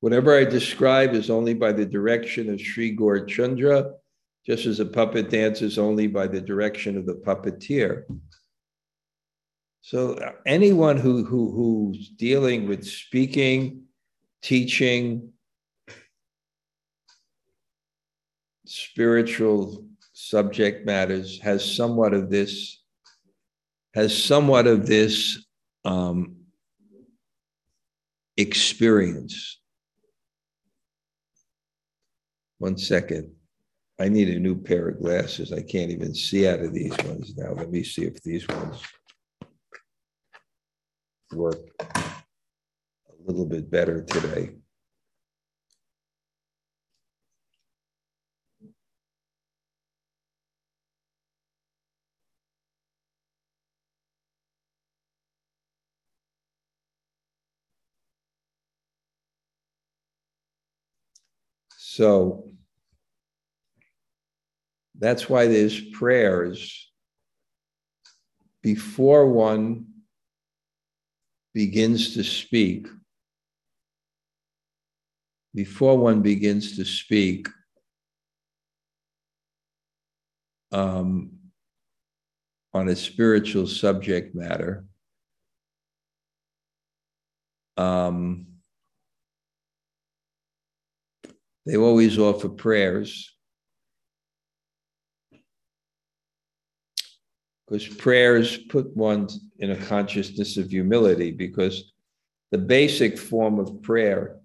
Whatever 0.00 0.36
I 0.36 0.44
describe 0.44 1.14
is 1.14 1.30
only 1.30 1.52
by 1.52 1.72
the 1.72 1.86
direction 1.86 2.48
of 2.48 2.60
Sri 2.60 2.92
Gaur 2.92 3.26
Chandra, 3.26 3.92
just 4.46 4.64
as 4.64 4.80
a 4.80 4.86
puppet 4.86 5.28
dances 5.28 5.78
only 5.78 6.06
by 6.06 6.26
the 6.26 6.40
direction 6.40 6.96
of 6.96 7.04
the 7.04 7.14
puppeteer. 7.14 8.04
So 9.86 10.14
uh, 10.14 10.32
anyone 10.44 10.96
who, 10.96 11.24
who 11.24 11.52
who's 11.52 12.08
dealing 12.08 12.66
with 12.66 12.84
speaking, 12.84 13.84
teaching, 14.42 15.30
spiritual 18.64 19.86
subject 20.12 20.86
matters 20.86 21.38
has 21.38 21.64
somewhat 21.76 22.14
of 22.14 22.30
this 22.30 22.82
has 23.94 24.24
somewhat 24.24 24.66
of 24.66 24.88
this 24.88 25.46
um, 25.84 26.34
experience 28.36 29.60
one 32.58 32.76
second. 32.76 33.30
I 34.00 34.08
need 34.08 34.30
a 34.30 34.40
new 34.40 34.56
pair 34.56 34.88
of 34.88 34.98
glasses. 34.98 35.52
I 35.52 35.62
can't 35.62 35.92
even 35.92 36.12
see 36.12 36.48
out 36.48 36.58
of 36.58 36.74
these 36.74 36.96
ones 37.04 37.36
now. 37.36 37.52
Let 37.52 37.70
me 37.70 37.84
see 37.84 38.02
if 38.02 38.20
these 38.24 38.48
ones 38.48 38.82
work 41.32 41.58
a 41.94 43.12
little 43.26 43.46
bit 43.46 43.70
better 43.70 44.02
today. 44.02 44.50
So 61.78 62.44
that's 64.98 65.28
why 65.28 65.46
there's 65.46 65.80
prayers 65.80 66.90
before 68.62 69.30
one 69.30 69.86
begins 71.56 72.12
to 72.12 72.22
speak. 72.22 72.86
Before 75.54 75.96
one 75.96 76.20
begins 76.20 76.76
to 76.76 76.84
speak, 76.84 77.48
um, 80.70 81.30
on 82.74 82.90
a 82.90 82.94
spiritual 82.94 83.66
subject 83.66 84.34
matter, 84.34 84.84
um, 87.78 88.46
They 91.66 91.76
always 91.76 92.16
offer 92.16 92.48
prayers. 92.48 93.35
Because 97.66 97.88
prayers 97.88 98.56
put 98.56 98.96
one 98.96 99.28
in 99.58 99.72
a 99.72 99.76
consciousness 99.76 100.56
of 100.56 100.70
humility, 100.70 101.32
because 101.32 101.92
the 102.52 102.58
basic 102.58 103.18
form 103.18 103.58
of 103.58 103.82
prayer 103.82 104.36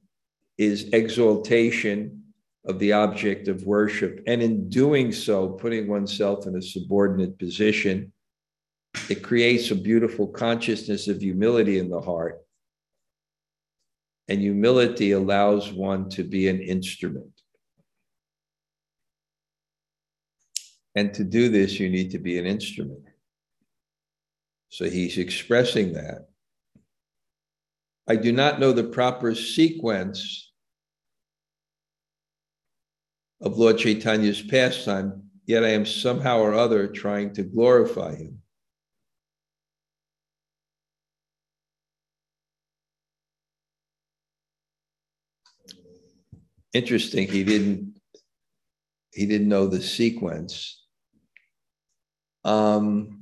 is 0.58 0.90
exaltation 0.92 2.24
of 2.66 2.80
the 2.80 2.94
object 2.94 3.48
of 3.48 3.64
worship. 3.64 4.24
And 4.28 4.42
in 4.42 4.70
doing 4.70 5.12
so, 5.12 5.50
putting 5.50 5.88
oneself 5.88 6.48
in 6.48 6.56
a 6.56 6.62
subordinate 6.62 7.38
position, 7.38 8.12
it 9.10 9.24
creates 9.24 9.72
a 9.72 9.76
beautiful 9.76 10.28
consciousness 10.28 11.08
of 11.08 11.22
humility 11.22 11.80
in 11.80 11.90
the 11.90 12.02
heart 12.02 12.42
and 14.32 14.40
humility 14.40 15.12
allows 15.12 15.74
one 15.74 16.08
to 16.08 16.24
be 16.24 16.48
an 16.48 16.62
instrument. 16.62 17.34
And 20.96 21.14
to 21.16 21.26
do 21.26 21.50
this, 21.50 21.82
you 21.82 21.90
need 21.90 22.12
to 22.12 22.18
be 22.18 22.40
an 22.40 22.46
instrument. 22.46 23.11
So 24.72 24.90
he's 24.90 25.20
expressing 25.20 25.94
that. 25.94 26.30
I 28.08 28.16
do 28.16 28.32
not 28.32 28.60
know 28.60 28.72
the 28.72 28.84
proper 28.84 29.36
sequence 29.36 30.52
of 33.40 33.58
Lord 33.58 33.78
Chaitanya's 33.78 34.42
pastime, 34.42 35.30
yet 35.46 35.64
I 35.64 35.70
am 35.70 35.86
somehow 35.86 36.40
or 36.40 36.56
other 36.56 36.88
trying 36.88 37.34
to 37.36 37.44
glorify 37.44 38.16
him. 38.16 38.42
interesting. 46.74 47.28
He 47.28 47.44
didn't 47.44 47.96
he 49.14 49.26
didn't 49.26 49.50
know 49.50 49.68
the 49.68 49.82
sequence. 49.82 50.86
Um, 52.46 53.21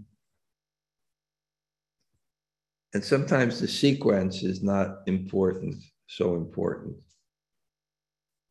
and 2.93 3.03
sometimes 3.03 3.59
the 3.59 3.67
sequence 3.67 4.43
is 4.43 4.63
not 4.63 4.99
important, 5.05 5.75
so 6.07 6.35
important. 6.35 6.95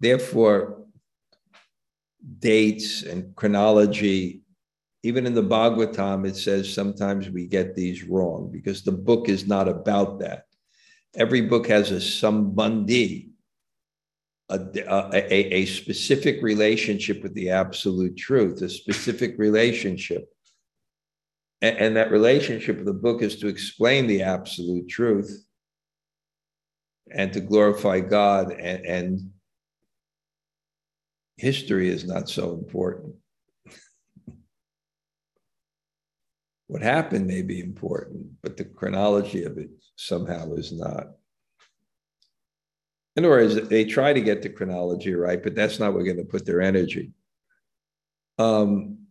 Therefore, 0.01 0.85
dates 2.39 3.03
and 3.03 3.35
chronology, 3.35 4.43
even 5.03 5.27
in 5.27 5.35
the 5.35 5.43
Bhagavatam, 5.43 6.27
it 6.27 6.37
says 6.37 6.73
sometimes 6.73 7.29
we 7.31 7.47
get 7.47 7.75
these 7.75 8.05
wrong 8.05 8.51
because 8.53 8.83
the 8.83 8.93
book 8.93 9.29
is 9.29 9.47
not 9.47 9.67
about 9.67 10.21
that. 10.21 10.45
Every 11.17 11.41
book 11.41 11.67
has 11.69 11.91
a 11.91 11.97
sambandhi, 11.97 13.31
a, 14.51 14.61
a, 14.87 15.55
a 15.55 15.67
specific 15.67 16.43
relationship 16.43 17.23
with 17.23 17.35
the 17.35 17.51
absolute 17.51 18.17
truth, 18.17 18.63
a 18.63 18.69
specific 18.69 19.37
relationship. 19.37 20.29
And, 21.61 21.77
and 21.79 21.97
that 21.97 22.11
relationship 22.11 22.79
of 22.79 22.85
the 22.85 22.93
book 22.93 23.23
is 23.23 23.37
to 23.37 23.49
explain 23.49 24.07
the 24.07 24.23
absolute 24.23 24.89
truth 24.89 25.45
and 27.11 27.33
to 27.33 27.41
glorify 27.41 28.01
God. 28.01 28.53
And, 28.53 28.85
and 28.85 29.31
history 31.37 31.89
is 31.89 32.05
not 32.05 32.29
so 32.29 32.53
important. 32.53 33.15
what 36.67 36.83
happened 36.83 37.27
may 37.27 37.43
be 37.43 37.61
important, 37.61 38.27
but 38.43 38.57
the 38.57 38.65
chronology 38.65 39.45
of 39.45 39.59
it 39.59 39.71
somehow 39.97 40.53
is 40.53 40.73
not. 40.73 41.07
In 43.17 43.25
other 43.25 43.35
words, 43.35 43.69
they 43.69 43.85
try 43.85 44.13
to 44.13 44.21
get 44.21 44.43
the 44.43 44.49
chronology 44.49 45.13
right, 45.13 45.43
but 45.43 45.57
that's 45.57 45.81
not 45.81 45.93
where 45.93 46.05
they're 46.05 46.15
going 46.15 46.25
to 46.25 46.31
put 46.31 46.47
their 46.47 46.63
energy. 46.63 47.11
Um, 48.39 49.08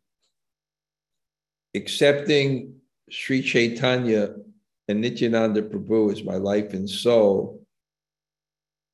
accepting 1.78 2.76
Sri 3.10 3.42
Chaitanya 3.42 4.36
and 4.90 5.02
Nityananda 5.02 5.62
Prabhu 5.62 6.12
as 6.12 6.24
my 6.24 6.36
life 6.36 6.74
and 6.74 6.90
soul, 6.90 7.62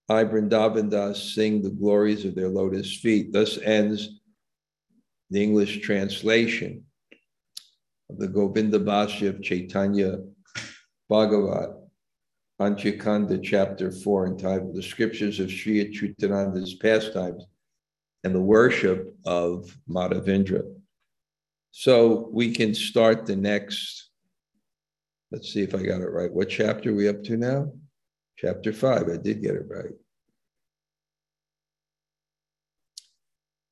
I, 0.10 0.24
Vrindavan 0.26 0.92
Das, 0.92 1.34
sing 1.34 1.62
the 1.62 1.70
glories 1.70 2.26
of 2.26 2.36
their 2.36 2.50
lotus 2.50 2.96
feet. 2.96 3.34
Thus 3.34 3.58
ends 3.58 4.20
the 5.30 5.42
English 5.42 5.82
translation 5.82 6.84
of 8.10 8.20
the 8.20 8.28
Govinda 8.28 8.80
Bhashya 8.80 9.30
of 9.30 9.42
Chaitanya 9.42 10.20
Bhagavat, 11.10 11.70
Panchakanda, 12.60 13.42
chapter 13.42 13.92
4, 13.92 14.28
entitled 14.28 14.76
The 14.76 14.84
Scriptures 14.84 15.40
of 15.40 15.52
Sri 15.52 15.84
Achyutananda's 15.84 16.76
Pastimes 16.76 17.46
and 18.24 18.36
the 18.36 18.42
Worship 18.42 19.16
of 19.26 19.76
Madhavendra. 19.90 20.64
So 21.76 22.30
we 22.32 22.54
can 22.54 22.76
start 22.76 23.26
the 23.26 23.36
next, 23.36 24.12
let's 25.32 25.52
see 25.52 25.64
if 25.64 25.74
I 25.74 25.82
got 25.82 26.02
it 26.02 26.12
right. 26.12 26.32
What 26.32 26.50
chapter 26.50 26.92
are 26.92 26.94
we 26.94 27.10
up 27.10 27.24
to 27.24 27.36
now? 27.36 27.74
Chapter 28.38 28.72
5. 28.72 29.10
I 29.10 29.18
did 29.18 29.42
get 29.42 29.56
it 29.56 29.66
right. 29.68 29.96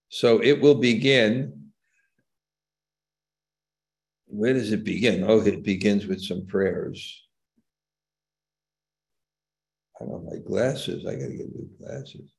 So 0.09 0.41
it 0.41 0.59
will 0.59 0.75
begin. 0.75 1.69
Where 4.25 4.53
does 4.53 4.71
it 4.71 4.83
begin? 4.83 5.23
Oh, 5.23 5.39
it 5.41 5.63
begins 5.63 6.07
with 6.07 6.23
some 6.23 6.47
prayers. 6.47 7.23
I 10.01 10.05
don't 10.05 10.25
know, 10.25 10.31
my 10.31 10.39
glasses. 10.39 11.05
I 11.05 11.13
got 11.13 11.27
to 11.27 11.37
get 11.37 11.55
new 11.55 11.69
glasses. 11.79 12.31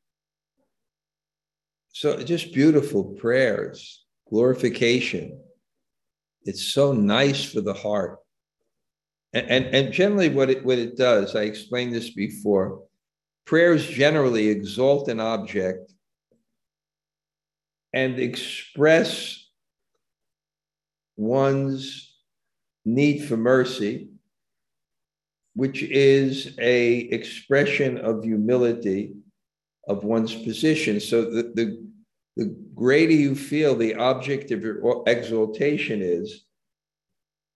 So 1.93 2.21
just 2.25 2.53
beautiful 2.53 3.05
prayers, 3.05 4.05
glorification 4.29 5.39
it's 6.45 6.65
so 6.65 6.93
nice 6.93 7.45
for 7.45 7.61
the 7.61 7.75
heart. 7.75 8.19
And, 9.33 9.47
and, 9.49 9.75
and 9.75 9.93
generally, 9.93 10.29
what 10.29 10.51
it, 10.51 10.65
what 10.65 10.79
it 10.79 10.97
does, 10.97 11.35
I 11.35 11.43
explained 11.43 11.95
this 11.95 12.11
before, 12.11 12.83
prayers 13.45 13.87
generally 13.87 14.49
exalt 14.49 15.09
an 15.09 15.21
object 15.21 15.93
and 17.93 18.19
express 18.19 19.49
one's 21.17 22.15
need 22.85 23.19
for 23.25 23.37
mercy, 23.37 24.09
which 25.55 25.83
is 25.83 26.57
a 26.59 26.95
expression 26.97 27.99
of 27.99 28.25
humility 28.25 29.15
of 29.89 30.05
one's 30.05 30.35
position. 30.35 31.01
So 31.01 31.25
the, 31.25 31.53
the 31.55 31.87
the 32.37 32.57
greater 32.75 33.13
you 33.13 33.35
feel 33.35 33.75
the 33.75 33.95
object 33.95 34.51
of 34.51 34.63
your 34.63 35.03
exaltation 35.07 36.01
is, 36.03 36.45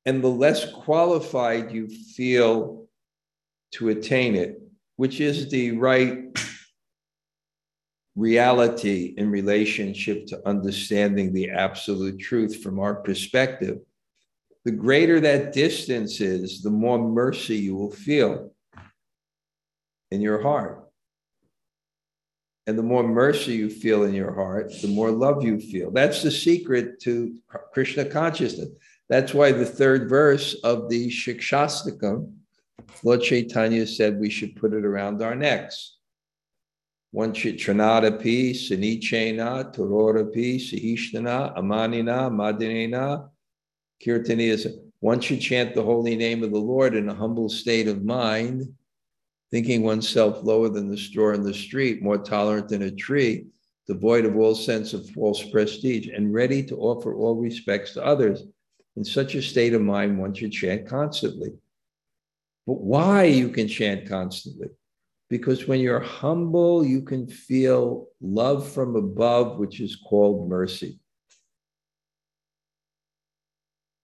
and 0.05 0.23
the 0.23 0.29
less 0.29 0.71
qualified 0.73 1.73
you 1.73 1.89
feel 1.89 2.87
to 3.73 3.89
attain 3.89 4.35
it, 4.35 4.61
which 4.97 5.21
is 5.21 5.49
the 5.49 5.73
right 5.73 6.25
reality 8.15 9.15
in 9.17 9.31
relationship 9.31 10.27
to 10.27 10.49
understanding 10.49 11.33
the 11.33 11.51
absolute 11.51 12.19
truth 12.19 12.63
from 12.63 12.79
our 12.79 12.95
perspective. 12.95 13.79
The 14.65 14.73
greater 14.73 15.21
that 15.21 15.53
distance 15.53 16.21
is, 16.21 16.63
the 16.63 16.71
more 16.71 16.99
mercy 16.99 17.57
you 17.57 17.77
will 17.77 17.93
feel 17.93 18.53
in 20.11 20.21
your 20.21 20.43
heart. 20.43 20.86
And 22.67 22.77
the 22.77 22.83
more 22.83 23.07
mercy 23.07 23.53
you 23.55 23.71
feel 23.71 24.05
in 24.05 24.13
your 24.13 24.35
heart, 24.35 24.73
the 24.83 24.89
more 24.89 25.11
love 25.11 25.45
you 25.45 25.61
feel. 25.61 25.91
That's 25.93 26.23
the 26.23 26.33
secret 26.33 27.01
to 27.03 27.37
Krishna 27.73 28.05
consciousness. 28.05 28.71
That's 29.09 29.33
why 29.33 29.53
the 29.53 29.65
third 29.65 30.09
verse 30.09 30.55
of 30.65 30.89
the 30.91 31.09
Shikshashtakam, 31.09 32.33
Lord 33.05 33.23
Chaitanya 33.23 33.87
said 33.87 34.19
we 34.19 34.31
should 34.31 34.57
put 34.57 34.73
it 34.73 34.85
around 34.85 35.23
our 35.23 35.37
necks. 35.37 35.97
One 37.13 37.33
should 37.33 37.57
Trinad 37.57 38.05
api, 38.05 38.53
Sunichena, 38.53 39.73
Taror 39.73 40.29
api, 40.29 40.59
Sahishnuna, 40.59 41.57
Amanina, 41.57 42.31
Manadena, 42.31 43.29
Kirtaniya. 44.05 44.73
One 45.01 45.21
should 45.21 45.41
chant 45.41 45.75
the 45.75 45.83
holy 45.83 46.17
name 46.17 46.43
of 46.43 46.51
the 46.51 46.59
Lord 46.59 46.97
in 46.97 47.09
a 47.09 47.15
humble 47.15 47.49
state 47.49 47.87
of 47.87 48.05
mind 48.05 48.75
thinking 49.51 49.83
oneself 49.83 50.43
lower 50.43 50.69
than 50.69 50.89
the 50.89 50.97
straw 50.97 51.33
in 51.33 51.43
the 51.43 51.55
street, 51.55 52.03
more 52.03 52.19
tolerant 52.19 52.69
than 52.69 52.83
a 52.83 52.91
tree, 52.91 53.47
devoid 53.87 54.25
of 54.25 54.37
all 54.37 54.55
sense 54.55 54.93
of 54.93 55.09
false 55.11 55.43
prestige, 55.51 56.09
and 56.09 56.35
ready 56.35 56.63
to 56.65 56.77
offer 56.77 57.15
all 57.15 57.37
respects 57.37 57.93
to 57.95 58.05
others. 58.05 58.43
In 58.97 59.05
such 59.05 59.35
a 59.35 59.43
state 59.43 59.75
of 59.75 59.83
mind, 59.83 60.19
one 60.19 60.35
should 60.35 60.53
chant 60.53 60.89
constantly. 60.89 61.51
But 62.67 62.81
why 62.81 63.25
you 63.25 63.51
can 63.51 63.69
chant 63.69 64.09
constantly? 64.09 64.69
Because 65.29 65.69
when 65.69 65.81
you're 65.81 66.01
humble, 66.01 66.85
you 66.85 67.03
can 67.03 67.29
feel 67.29 68.09
love 68.21 68.69
from 68.69 68.97
above, 68.97 69.59
which 69.59 69.81
is 69.81 69.97
called 69.97 70.49
mercy. 70.49 70.99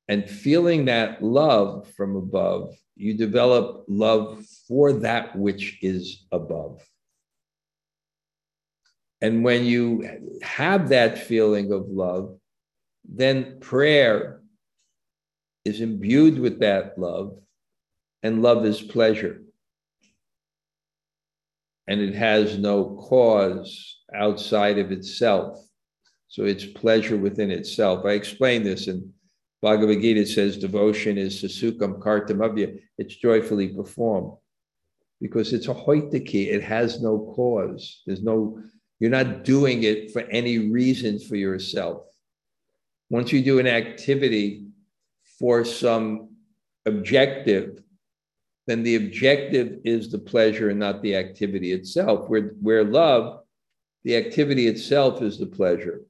And 0.09 0.29
feeling 0.29 0.87
that 0.87 1.23
love 1.23 1.89
from 1.97 2.17
above 2.17 2.75
you 3.03 3.15
develop 3.15 3.85
love 3.89 4.45
for 4.69 4.93
that 4.93 5.35
which 5.37 5.79
is 5.83 6.25
above. 6.31 6.81
And 9.21 9.43
when 9.43 9.65
you 9.65 10.39
have 10.43 10.91
that 10.91 11.19
feeling 11.19 11.73
of 11.73 11.89
love, 11.89 12.39
then 13.05 13.59
prayer 13.59 14.41
is 15.65 15.81
imbued 15.81 16.39
with 16.39 16.61
that 16.61 16.97
love, 16.97 17.39
and 18.23 18.41
love 18.41 18.65
is 18.65 18.81
pleasure. 18.81 19.43
And 21.89 22.01
it 22.01 22.15
has 22.15 22.57
no 22.57 22.97
cause 22.97 23.99
outside 24.15 24.79
of 24.79 24.93
itself. 24.93 25.59
So 26.29 26.45
it's 26.45 26.65
pleasure 26.65 27.17
within 27.17 27.51
itself. 27.51 28.05
I 28.05 28.11
explained 28.13 28.65
this 28.65 28.87
in 28.87 29.13
Bhagavad 29.63 30.01
Gita 30.03 30.27
says 30.27 30.57
devotion 30.57 31.17
is 31.17 31.41
susukham 31.41 32.01
kartamabhya. 32.01 32.81
It's 32.99 33.15
joyfully 33.15 33.69
performed 33.69 34.37
because 35.21 35.53
it's 35.53 35.69
ahaituki. 35.69 36.53
It 36.53 36.65
has 36.65 37.01
no 37.01 37.33
cause. 37.37 38.03
There's 38.05 38.25
no, 38.25 38.59
you're 38.99 39.11
not 39.11 39.45
doing 39.45 39.85
it 39.85 40.11
for 40.11 40.23
any 40.23 40.59
reason 40.71 41.21
for 41.21 41.37
yourself. 41.37 42.07
Once 43.09 43.31
you 43.33 43.41
do 43.41 43.61
an 43.61 43.69
activity 43.69 44.67
for 45.39 45.65
some 45.65 46.31
objective, 46.87 47.83
then 48.67 48.83
the 48.83 48.97
objective 48.97 49.79
is 49.85 50.11
the 50.11 50.19
pleasure 50.19 50.71
and 50.71 50.81
not 50.81 51.03
the 51.03 51.15
activity 51.15 51.71
itself. 51.71 52.29
Where, 52.29 52.55
where 52.61 52.83
love, 52.83 53.43
the 54.03 54.17
activity 54.17 54.67
itself 54.67 55.23
is 55.23 55.39
the 55.39 55.47
pleasure. 55.47 56.03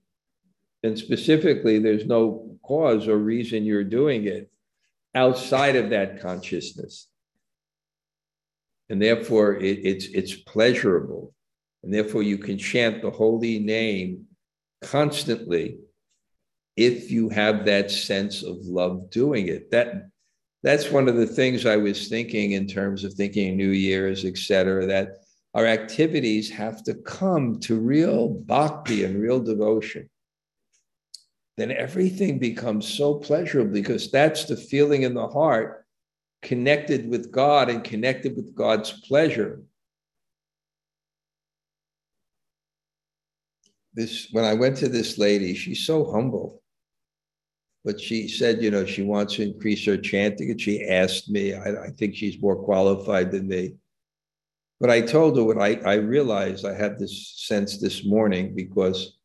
And 0.82 0.98
specifically, 0.98 1.78
there's 1.78 2.06
no 2.06 2.51
cause 2.62 3.08
or 3.08 3.16
reason 3.16 3.64
you're 3.64 3.84
doing 3.84 4.26
it 4.26 4.50
outside 5.14 5.76
of 5.76 5.90
that 5.90 6.20
consciousness. 6.20 7.08
And 8.88 9.00
therefore, 9.00 9.56
it, 9.56 9.80
it's, 9.84 10.06
it's 10.06 10.34
pleasurable. 10.34 11.34
And 11.82 11.92
therefore, 11.92 12.22
you 12.22 12.38
can 12.38 12.58
chant 12.58 13.02
the 13.02 13.10
holy 13.10 13.58
name 13.58 14.26
constantly 14.82 15.78
if 16.76 17.10
you 17.10 17.28
have 17.28 17.64
that 17.64 17.90
sense 17.90 18.42
of 18.42 18.56
love 18.58 19.10
doing 19.10 19.48
it. 19.48 19.70
That, 19.70 20.10
that's 20.62 20.90
one 20.90 21.08
of 21.08 21.16
the 21.16 21.26
things 21.26 21.66
I 21.66 21.76
was 21.76 22.08
thinking 22.08 22.52
in 22.52 22.66
terms 22.66 23.04
of 23.04 23.14
thinking 23.14 23.56
New 23.56 23.70
Year's, 23.70 24.24
et 24.24 24.38
cetera, 24.38 24.86
that 24.86 25.16
our 25.54 25.66
activities 25.66 26.50
have 26.50 26.82
to 26.84 26.94
come 26.94 27.60
to 27.60 27.78
real 27.78 28.28
bhakti 28.28 29.04
and 29.04 29.20
real 29.20 29.40
devotion 29.40 30.08
then 31.56 31.70
everything 31.70 32.38
becomes 32.38 32.86
so 32.88 33.14
pleasurable 33.14 33.72
because 33.72 34.10
that's 34.10 34.44
the 34.46 34.56
feeling 34.56 35.02
in 35.02 35.14
the 35.14 35.28
heart 35.28 35.84
connected 36.40 37.08
with 37.08 37.30
God 37.30 37.68
and 37.68 37.84
connected 37.84 38.36
with 38.36 38.54
God's 38.54 38.92
pleasure. 39.06 39.62
This 43.94 44.28
when 44.32 44.44
I 44.44 44.54
went 44.54 44.78
to 44.78 44.88
this 44.88 45.18
lady, 45.18 45.54
she's 45.54 45.84
so 45.86 46.10
humble. 46.10 46.62
but 47.84 48.00
she 48.00 48.28
said, 48.28 48.62
you 48.62 48.70
know, 48.70 48.86
she 48.86 49.02
wants 49.02 49.34
to 49.34 49.42
increase 49.42 49.84
her 49.86 49.96
chanting, 49.96 50.50
and 50.50 50.60
she 50.60 50.86
asked 50.88 51.28
me. 51.28 51.54
I, 51.54 51.84
I 51.86 51.90
think 51.90 52.14
she's 52.14 52.40
more 52.40 52.56
qualified 52.56 53.32
than 53.32 53.48
me. 53.48 53.74
But 54.80 54.90
I 54.90 55.00
told 55.00 55.36
her 55.36 55.44
what 55.44 55.58
I, 55.58 55.74
I 55.84 55.94
realized 55.94 56.64
I 56.64 56.74
had 56.74 56.98
this 56.98 57.34
sense 57.36 57.78
this 57.78 58.04
morning 58.04 58.54
because 58.54 59.18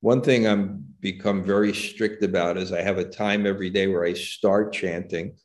one 0.00 0.22
thing 0.22 0.46
I'm 0.46 0.91
become 1.02 1.44
very 1.44 1.74
strict 1.74 2.22
about 2.22 2.56
is 2.56 2.72
I 2.72 2.80
have 2.80 2.96
a 2.96 3.04
time 3.04 3.44
every 3.44 3.68
day 3.68 3.88
where 3.88 4.04
I 4.04 4.14
start 4.14 4.72
chanting 4.72 5.36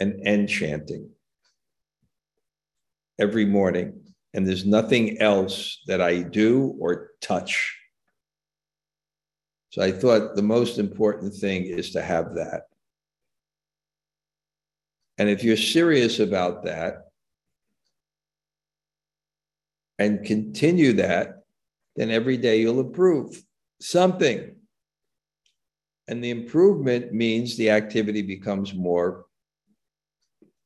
and 0.00 0.24
end 0.24 0.48
chanting 0.48 1.10
every 3.18 3.44
morning. 3.44 4.00
And 4.32 4.46
there's 4.46 4.64
nothing 4.64 5.20
else 5.20 5.82
that 5.88 6.00
I 6.00 6.22
do 6.22 6.76
or 6.80 7.10
touch. 7.20 7.76
So 9.70 9.82
I 9.82 9.90
thought 9.90 10.36
the 10.36 10.42
most 10.42 10.78
important 10.78 11.34
thing 11.34 11.64
is 11.64 11.90
to 11.90 12.00
have 12.00 12.36
that. 12.36 12.62
And 15.18 15.28
if 15.28 15.42
you're 15.42 15.56
serious 15.56 16.20
about 16.20 16.64
that 16.64 17.08
and 19.98 20.24
continue 20.24 20.94
that, 20.94 21.42
then 21.96 22.10
every 22.10 22.36
day 22.36 22.60
you'll 22.60 22.80
improve 22.80 23.42
something. 23.82 24.54
And 26.08 26.22
the 26.22 26.30
improvement 26.30 27.12
means 27.12 27.56
the 27.56 27.70
activity 27.70 28.22
becomes 28.22 28.74
more 28.74 29.26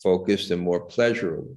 focused 0.03 0.51
and 0.51 0.61
more 0.61 0.81
pleasurable. 0.81 1.57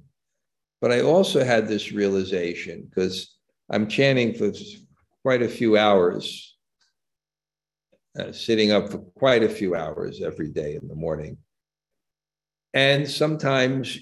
But 0.80 0.92
I 0.92 1.02
also 1.02 1.44
had 1.44 1.68
this 1.68 1.92
realization 1.92 2.88
because 2.88 3.36
I'm 3.70 3.86
chanting 3.86 4.34
for 4.34 4.52
quite 5.22 5.42
a 5.42 5.48
few 5.48 5.76
hours, 5.76 6.56
uh, 8.18 8.32
sitting 8.32 8.72
up 8.72 8.90
for 8.90 8.98
quite 8.98 9.42
a 9.42 9.48
few 9.48 9.74
hours 9.74 10.22
every 10.22 10.48
day 10.48 10.78
in 10.80 10.88
the 10.88 10.94
morning. 10.94 11.36
And 12.72 13.08
sometimes 13.08 13.98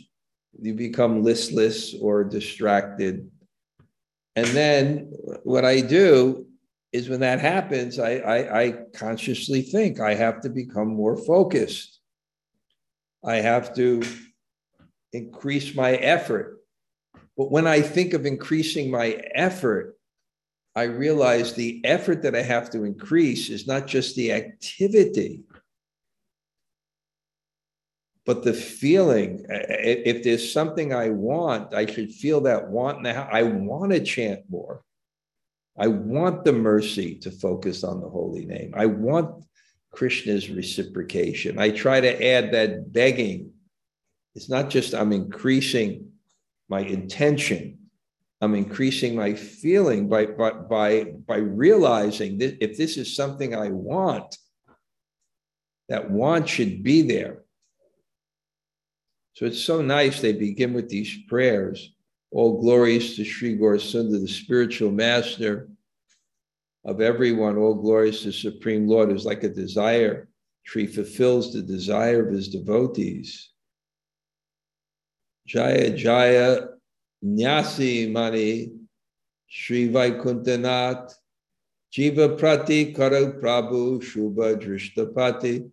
you 0.60 0.74
become 0.74 1.22
listless 1.22 1.94
or 1.94 2.24
distracted. 2.24 3.30
And 4.36 4.46
then 4.48 5.12
what 5.42 5.64
I 5.64 5.80
do 5.80 6.47
is 6.92 7.08
when 7.08 7.20
that 7.20 7.40
happens, 7.40 7.98
I, 7.98 8.16
I, 8.16 8.60
I 8.62 8.72
consciously 8.94 9.62
think 9.62 10.00
I 10.00 10.14
have 10.14 10.40
to 10.42 10.48
become 10.48 10.88
more 10.88 11.16
focused. 11.16 12.00
I 13.24 13.36
have 13.36 13.74
to 13.74 14.02
increase 15.12 15.74
my 15.74 15.92
effort. 15.94 16.60
But 17.36 17.50
when 17.50 17.66
I 17.66 17.82
think 17.82 18.14
of 18.14 18.26
increasing 18.26 18.90
my 18.90 19.20
effort, 19.34 19.96
I 20.74 20.84
realize 20.84 21.54
the 21.54 21.80
effort 21.84 22.22
that 22.22 22.36
I 22.36 22.42
have 22.42 22.70
to 22.70 22.84
increase 22.84 23.50
is 23.50 23.66
not 23.66 23.86
just 23.86 24.16
the 24.16 24.32
activity, 24.32 25.42
but 28.24 28.44
the 28.44 28.52
feeling. 28.52 29.44
If 29.48 30.22
there's 30.22 30.52
something 30.52 30.92
I 30.94 31.10
want, 31.10 31.74
I 31.74 31.86
should 31.86 32.12
feel 32.12 32.40
that 32.42 32.68
want 32.68 33.02
now. 33.02 33.28
I 33.30 33.42
want 33.42 33.92
to 33.92 34.00
chant 34.04 34.42
more. 34.48 34.84
I 35.78 35.86
want 35.86 36.44
the 36.44 36.52
mercy 36.52 37.14
to 37.16 37.30
focus 37.30 37.84
on 37.84 38.00
the 38.00 38.08
holy 38.08 38.44
name. 38.44 38.72
I 38.76 38.86
want 38.86 39.44
Krishna's 39.92 40.50
reciprocation. 40.50 41.58
I 41.58 41.70
try 41.70 42.00
to 42.00 42.26
add 42.26 42.52
that 42.52 42.92
begging. 42.92 43.52
It's 44.34 44.48
not 44.48 44.70
just 44.70 44.94
I'm 44.94 45.12
increasing 45.12 46.10
my 46.68 46.80
intention, 46.80 47.78
I'm 48.40 48.54
increasing 48.54 49.16
my 49.16 49.34
feeling 49.34 50.08
by, 50.08 50.26
by, 50.26 50.50
by, 50.50 51.04
by 51.04 51.36
realizing 51.36 52.38
that 52.38 52.62
if 52.62 52.76
this 52.76 52.96
is 52.96 53.16
something 53.16 53.54
I 53.54 53.70
want, 53.70 54.36
that 55.88 56.10
want 56.10 56.48
should 56.48 56.82
be 56.82 57.02
there. 57.02 57.42
So 59.34 59.46
it's 59.46 59.62
so 59.62 59.80
nice 59.80 60.20
they 60.20 60.32
begin 60.32 60.72
with 60.74 60.88
these 60.88 61.16
prayers. 61.28 61.92
All 62.30 62.60
glories 62.60 63.16
to 63.16 63.24
Sri 63.24 63.56
Gaurasundar, 63.56 64.20
the 64.20 64.28
spiritual 64.28 64.90
master 64.90 65.68
of 66.84 67.00
everyone. 67.00 67.56
All 67.56 67.74
glories 67.74 68.22
to 68.22 68.32
Supreme 68.32 68.86
Lord, 68.86 69.10
who's 69.10 69.24
like 69.24 69.44
a 69.44 69.48
desire 69.48 70.28
tree, 70.64 70.86
fulfills 70.86 71.52
the 71.52 71.62
desire 71.62 72.26
of 72.26 72.34
his 72.34 72.48
devotees. 72.48 73.50
Jaya 75.46 75.96
Jaya 75.96 76.68
Nyasi 77.24 78.12
Mani 78.12 78.72
Sri 79.48 79.88
Vaikunthanath 79.88 81.14
Jiva 81.90 82.38
Prati 82.38 82.92
Karo 82.92 83.32
Prabhu 83.40 84.02
Shubha 84.02 84.60
Drishtapati. 84.60 85.70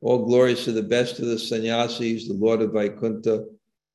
All 0.00 0.24
glories 0.24 0.64
to 0.64 0.72
the 0.72 0.82
best 0.82 1.18
of 1.18 1.26
the 1.26 1.38
sannyasis, 1.38 2.28
the 2.28 2.34
Lord 2.34 2.62
of 2.62 2.72
Vaikuntha. 2.72 3.46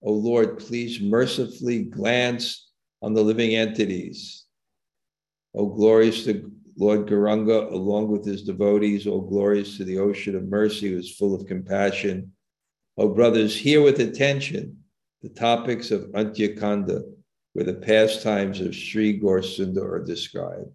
O 0.03 0.13
Lord, 0.13 0.59
please 0.59 0.99
mercifully 0.99 1.83
glance 1.83 2.69
on 3.01 3.13
the 3.13 3.21
living 3.21 3.55
entities. 3.55 4.45
O 5.53 5.67
glorious 5.67 6.23
to 6.25 6.51
Lord 6.77 7.07
Gauranga, 7.07 7.71
along 7.71 8.07
with 8.07 8.25
his 8.25 8.43
devotees. 8.43 9.05
O 9.05 9.21
glorious 9.21 9.77
to 9.77 9.83
the 9.83 9.99
ocean 9.99 10.35
of 10.35 10.45
mercy, 10.45 10.89
who 10.89 10.97
is 10.97 11.15
full 11.15 11.35
of 11.35 11.45
compassion. 11.45 12.31
O 12.97 13.09
brothers, 13.09 13.55
hear 13.55 13.81
with 13.81 13.99
attention 13.99 14.77
the 15.21 15.29
topics 15.29 15.91
of 15.91 16.11
Antya-khanda, 16.13 17.03
where 17.53 17.65
the 17.65 17.75
pastimes 17.75 18.59
of 18.59 18.75
Sri 18.75 19.19
Gaurasundar 19.19 19.83
are 19.83 20.03
described. 20.03 20.71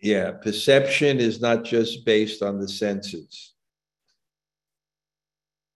Yeah, 0.00 0.30
perception 0.32 1.18
is 1.18 1.40
not 1.40 1.64
just 1.64 2.04
based 2.06 2.42
on 2.42 2.58
the 2.58 2.68
senses. 2.68 3.54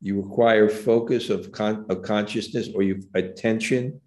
You 0.04 0.20
require 0.20 0.68
focus 0.68 1.30
of, 1.30 1.50
con- 1.50 1.86
of 1.88 2.02
consciousness 2.02 2.68
or 2.74 2.82
you 2.82 3.00
attention. 3.14 4.02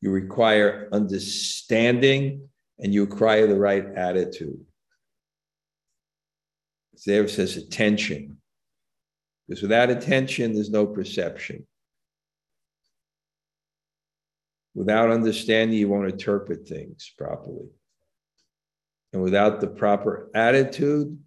You 0.00 0.12
require 0.12 0.88
understanding 0.92 2.48
and 2.78 2.94
you 2.94 3.04
require 3.04 3.48
the 3.48 3.58
right 3.58 3.84
attitude. 3.96 4.64
There 7.04 7.26
says 7.26 7.56
attention. 7.56 8.36
Because 9.48 9.60
without 9.60 9.90
attention, 9.90 10.54
there's 10.54 10.70
no 10.70 10.86
perception. 10.86 11.66
Without 14.76 15.10
understanding, 15.10 15.76
you 15.76 15.88
won't 15.88 16.12
interpret 16.12 16.68
things 16.68 17.12
properly. 17.18 17.70
And 19.12 19.20
without 19.20 19.60
the 19.60 19.66
proper 19.66 20.30
attitude, 20.32 21.18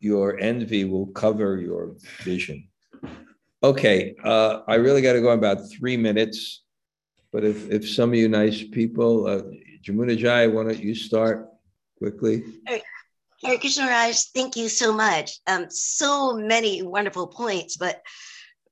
your 0.00 0.38
envy 0.38 0.86
will 0.86 1.08
cover 1.08 1.58
your 1.58 1.96
vision. 2.22 2.68
Okay, 3.62 4.14
uh, 4.22 4.60
I 4.68 4.74
really 4.76 5.02
got 5.02 5.14
to 5.14 5.20
go 5.20 5.32
in 5.32 5.38
about 5.38 5.70
three 5.70 5.96
minutes. 5.96 6.62
But 7.32 7.44
if, 7.44 7.70
if 7.70 7.88
some 7.88 8.10
of 8.10 8.14
you 8.14 8.28
nice 8.28 8.62
people, 8.62 9.26
uh, 9.26 9.42
Jamuna 9.82 10.16
Jai, 10.16 10.46
why 10.46 10.64
don't 10.64 10.78
you 10.78 10.94
start 10.94 11.48
quickly? 11.98 12.44
Hare 13.42 13.58
Krishna 13.58 13.86
Raj, 13.86 14.16
thank 14.34 14.56
you 14.56 14.68
so 14.68 14.92
much. 14.92 15.38
Um, 15.46 15.66
so 15.68 16.34
many 16.34 16.82
wonderful 16.82 17.26
points, 17.26 17.76
but 17.76 18.02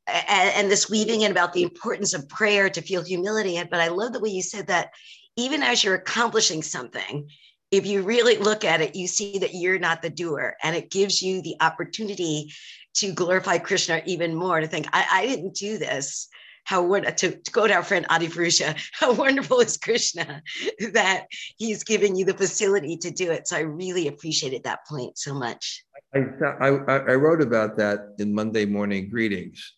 and, 0.07 0.51
and 0.55 0.71
this 0.71 0.89
weaving 0.89 1.23
in 1.23 1.31
about 1.31 1.53
the 1.53 1.63
importance 1.63 2.15
of 2.15 2.29
prayer 2.29 2.69
to 2.71 2.81
feel 2.81 3.03
humility. 3.03 3.63
But 3.71 3.81
I 3.81 3.89
love 3.89 4.13
the 4.13 4.21
way 4.21 4.31
you 4.31 4.43
said 4.43 4.67
that 4.69 4.91
even 5.37 5.63
as 5.63 5.83
you're 5.83 5.95
accomplishing 5.95 6.63
something, 6.63 7.29
if 7.71 7.87
you 7.87 8.03
really 8.03 8.37
look 8.37 8.65
at 8.65 8.81
it, 8.81 8.95
you 8.95 9.07
see 9.07 9.39
that 9.39 9.55
you're 9.55 9.79
not 9.79 10.03
the 10.03 10.11
doer, 10.11 10.57
and 10.63 10.77
it 10.77 10.91
gives 10.91 11.23
you 11.23 11.43
the 11.43 11.57
opportunity 11.61 12.53
to 12.95 13.13
glorify 13.13 13.59
Krishna 13.59 14.03
even 14.07 14.35
more. 14.35 14.61
To 14.61 14.67
think, 14.67 14.87
I, 14.93 15.07
I 15.11 15.27
didn't 15.27 15.55
do 15.55 15.79
this 15.79 16.29
how 16.65 16.99
to, 16.99 17.13
to 17.13 17.53
quote 17.53 17.71
our 17.71 17.83
friend 17.83 18.07
Adi 18.09 18.29
Purusha, 18.29 18.75
how 18.93 19.13
wonderful 19.13 19.61
is 19.61 19.77
Krishna 19.77 20.43
that 20.93 21.27
he's 21.57 21.85
giving 21.85 22.17
you 22.17 22.25
the 22.25 22.35
facility 22.35 22.97
to 22.99 23.11
do 23.11 23.31
it. 23.31 23.47
So 23.47 23.57
I 23.57 23.61
really 23.61 24.09
appreciated 24.09 24.65
that 24.65 24.87
point 24.89 25.19
so 25.19 25.35
much. 25.35 25.85
I, 26.15 26.21
I, 26.61 26.69
I 26.69 27.15
wrote 27.15 27.43
about 27.43 27.77
that 27.79 28.15
in 28.19 28.35
Monday 28.35 28.65
morning 28.65 29.09
greetings 29.11 29.75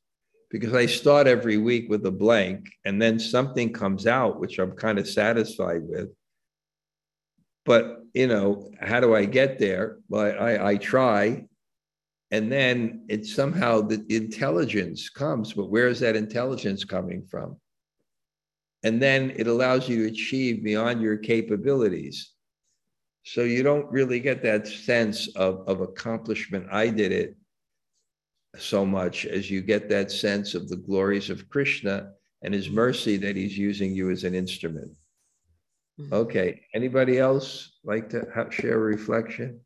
because 0.51 0.75
I 0.75 0.87
start 0.87 1.27
every 1.27 1.57
week 1.57 1.89
with 1.89 2.07
a 2.07 2.11
blank 2.11 2.69
and 2.85 3.03
then 3.03 3.19
something 3.19 3.73
comes 3.73 4.07
out, 4.07 4.39
which 4.39 4.59
I'm 4.59 4.73
kind 4.73 4.99
of 4.99 5.09
satisfied 5.09 5.83
with. 5.83 6.09
But, 7.67 8.05
you 8.15 8.29
know, 8.29 8.71
how 8.81 9.01
do 9.01 9.15
I 9.15 9.25
get 9.25 9.59
there? 9.59 9.99
Well, 10.09 10.35
I, 10.41 10.71
I 10.71 10.77
try 10.77 11.47
and 12.31 12.51
then 12.51 13.05
it 13.09 13.25
somehow 13.27 13.81
the 13.81 14.05
intelligence 14.09 15.09
comes 15.09 15.53
but 15.53 15.71
where 15.71 15.87
is 15.87 16.01
that 16.01 16.17
intelligence 16.17 16.83
coming 16.83 17.23
from 17.23 17.57
and 18.83 19.01
then 19.01 19.33
it 19.37 19.47
allows 19.47 19.89
you 19.89 19.99
to 19.99 20.13
achieve 20.13 20.65
beyond 20.65 21.01
your 21.01 21.17
capabilities 21.17 22.33
so 23.23 23.43
you 23.43 23.63
don't 23.63 23.89
really 23.93 24.19
get 24.19 24.43
that 24.43 24.67
sense 24.67 25.29
of, 25.37 25.63
of 25.69 25.83
accomplishment 25.83 26.67
i 26.73 26.89
did 26.89 27.13
it 27.13 27.37
so 28.59 28.85
much 28.85 29.25
as 29.25 29.49
you 29.49 29.61
get 29.61 29.89
that 29.89 30.11
sense 30.11 30.57
of 30.57 30.69
the 30.69 30.79
glories 30.79 31.31
of 31.31 31.49
krishna 31.49 32.11
and 32.43 32.53
his 32.55 32.71
mercy 32.71 33.17
that 33.17 33.37
he's 33.37 33.57
using 33.57 33.95
you 33.95 34.11
as 34.11 34.25
an 34.25 34.35
instrument. 34.35 34.93
Mm-hmm. 36.01 36.13
Okay, 36.13 36.63
anybody 36.75 37.19
else 37.19 37.73
like 37.85 38.11
to 38.11 38.27
ha- 38.35 38.51
share 38.51 38.75
a 38.75 38.79
reflection? 38.79 39.61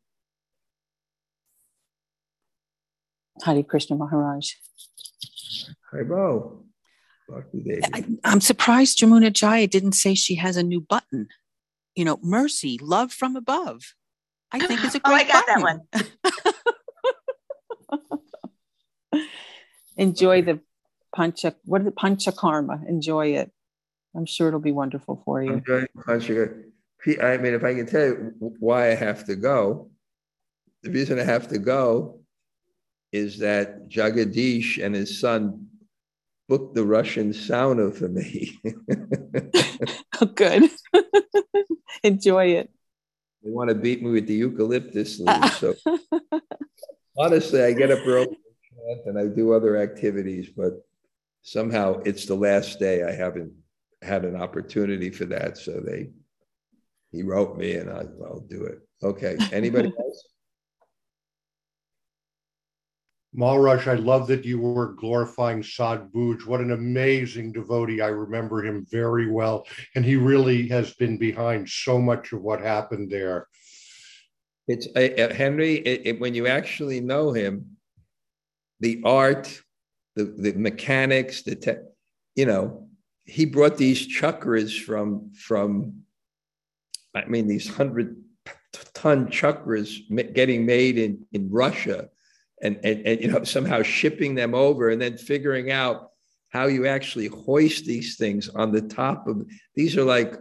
Hare 3.43 3.63
Krishna 3.63 3.97
Maharaj. 3.97 4.53
Hi, 5.91 6.03
Bo. 6.03 6.63
Bhakti 7.27 7.61
Devi. 7.61 7.81
I, 7.93 8.05
I'm 8.23 8.41
surprised 8.41 8.99
Jamuna 8.99 9.31
Jaya 9.31 9.67
didn't 9.67 9.93
say 9.93 10.15
she 10.15 10.35
has 10.35 10.57
a 10.57 10.63
new 10.63 10.81
button. 10.81 11.27
You 11.95 12.05
know, 12.05 12.19
mercy, 12.21 12.79
love 12.81 13.11
from 13.11 13.35
above. 13.35 13.93
I 14.51 14.59
think 14.59 14.83
it's 14.83 14.95
a 14.95 14.99
great 14.99 15.11
Oh, 15.11 15.15
I 15.15 15.23
great 15.23 15.31
got 15.31 15.45
that 15.47 15.61
one. 19.11 19.23
Enjoy 19.97 20.41
the 20.41 20.59
pancha. 21.13 21.55
What 21.65 21.81
is 21.81 21.87
it? 21.87 21.95
panchakarma. 21.95 22.87
Enjoy 22.87 23.27
it. 23.35 23.51
I'm 24.15 24.25
sure 24.25 24.47
it'll 24.49 24.59
be 24.59 24.71
wonderful 24.71 25.21
for 25.25 25.41
you. 25.41 25.53
Enjoy 25.53 25.85
Panchaga. 25.97 26.63
P- 27.01 27.19
I 27.19 27.37
mean, 27.37 27.53
if 27.53 27.63
I 27.63 27.73
can 27.73 27.85
tell 27.85 28.05
you 28.05 28.33
why 28.59 28.91
I 28.91 28.95
have 28.95 29.25
to 29.25 29.35
go, 29.35 29.89
the 30.83 30.91
reason 30.91 31.19
I 31.19 31.23
have 31.23 31.47
to 31.49 31.59
go 31.59 32.19
is 33.11 33.39
that 33.39 33.89
Jagadish 33.89 34.83
and 34.83 34.95
his 34.95 35.19
son 35.19 35.67
booked 36.47 36.75
the 36.75 36.85
Russian 36.85 37.31
sauna 37.31 37.93
for 37.93 38.07
me. 38.09 38.59
Oh, 40.23 40.27
good. 40.27 40.69
Enjoy 42.03 42.45
it. 42.57 42.69
they 43.43 43.49
want 43.49 43.69
to 43.69 43.75
beat 43.75 44.03
me 44.03 44.11
with 44.11 44.27
the 44.27 44.35
eucalyptus 44.35 45.19
leaves. 45.19 45.57
So 45.59 45.73
honestly, 47.17 47.63
I 47.63 47.73
get 47.73 47.89
up 47.89 48.05
early 48.05 48.37
and 49.05 49.17
I 49.17 49.25
do 49.25 49.53
other 49.53 49.77
activities, 49.77 50.49
but 50.55 50.73
somehow 51.41 52.01
it's 52.05 52.27
the 52.27 52.35
last 52.35 52.79
day 52.79 53.03
I 53.03 53.13
haven't 53.13 53.51
had 54.01 54.25
an 54.25 54.35
opportunity 54.35 55.09
for 55.09 55.25
that. 55.25 55.57
So 55.57 55.79
they, 55.79 56.09
he 57.11 57.23
wrote 57.23 57.57
me 57.57 57.73
and 57.73 57.89
I, 57.89 58.03
I'll 58.25 58.45
do 58.49 58.63
it. 58.65 58.79
Okay. 59.03 59.37
Anybody 59.51 59.91
else? 59.99 60.23
Maharaj, 63.33 63.87
I 63.87 63.93
love 63.93 64.27
that 64.27 64.43
you 64.43 64.59
were 64.59 64.93
glorifying 64.93 65.63
Sad 65.63 66.09
Sadhbhuj. 66.11 66.45
What 66.45 66.59
an 66.59 66.71
amazing 66.71 67.53
devotee. 67.53 68.01
I 68.01 68.07
remember 68.07 68.61
him 68.61 68.85
very 68.91 69.31
well. 69.31 69.65
And 69.95 70.03
he 70.03 70.17
really 70.17 70.67
has 70.67 70.93
been 70.95 71.17
behind 71.17 71.69
so 71.69 71.97
much 71.97 72.33
of 72.33 72.41
what 72.41 72.59
happened 72.59 73.09
there. 73.09 73.47
It's 74.67 74.87
uh, 74.95 74.99
uh, 75.21 75.33
Henry. 75.33 75.75
It, 75.75 76.01
it- 76.05 76.19
when 76.19 76.33
you 76.33 76.47
actually 76.47 76.99
know 76.99 77.31
him, 77.31 77.77
the 78.81 79.01
art, 79.05 79.61
the 80.15 80.25
the 80.25 80.53
mechanics, 80.53 81.43
the 81.43 81.55
te- 81.55 81.83
you 82.35 82.45
know, 82.45 82.89
he 83.25 83.45
brought 83.45 83.77
these 83.77 84.07
chakras 84.07 84.79
from 84.79 85.31
from. 85.33 86.03
I 87.13 87.25
mean, 87.25 87.47
these 87.47 87.67
hundred 87.67 88.15
ton 88.93 89.27
chakras 89.27 89.99
getting 90.33 90.65
made 90.65 90.97
in 90.97 91.25
in 91.31 91.49
Russia, 91.49 92.09
and 92.61 92.79
and 92.83 93.05
and 93.05 93.21
you 93.21 93.27
know 93.31 93.43
somehow 93.43 93.81
shipping 93.81 94.35
them 94.35 94.53
over, 94.53 94.89
and 94.89 95.01
then 95.01 95.17
figuring 95.17 95.71
out 95.71 96.09
how 96.49 96.67
you 96.67 96.87
actually 96.87 97.27
hoist 97.27 97.85
these 97.85 98.17
things 98.17 98.49
on 98.49 98.71
the 98.71 98.81
top 98.81 99.27
of. 99.27 99.45
These 99.75 99.97
are 99.97 100.03
like 100.03 100.35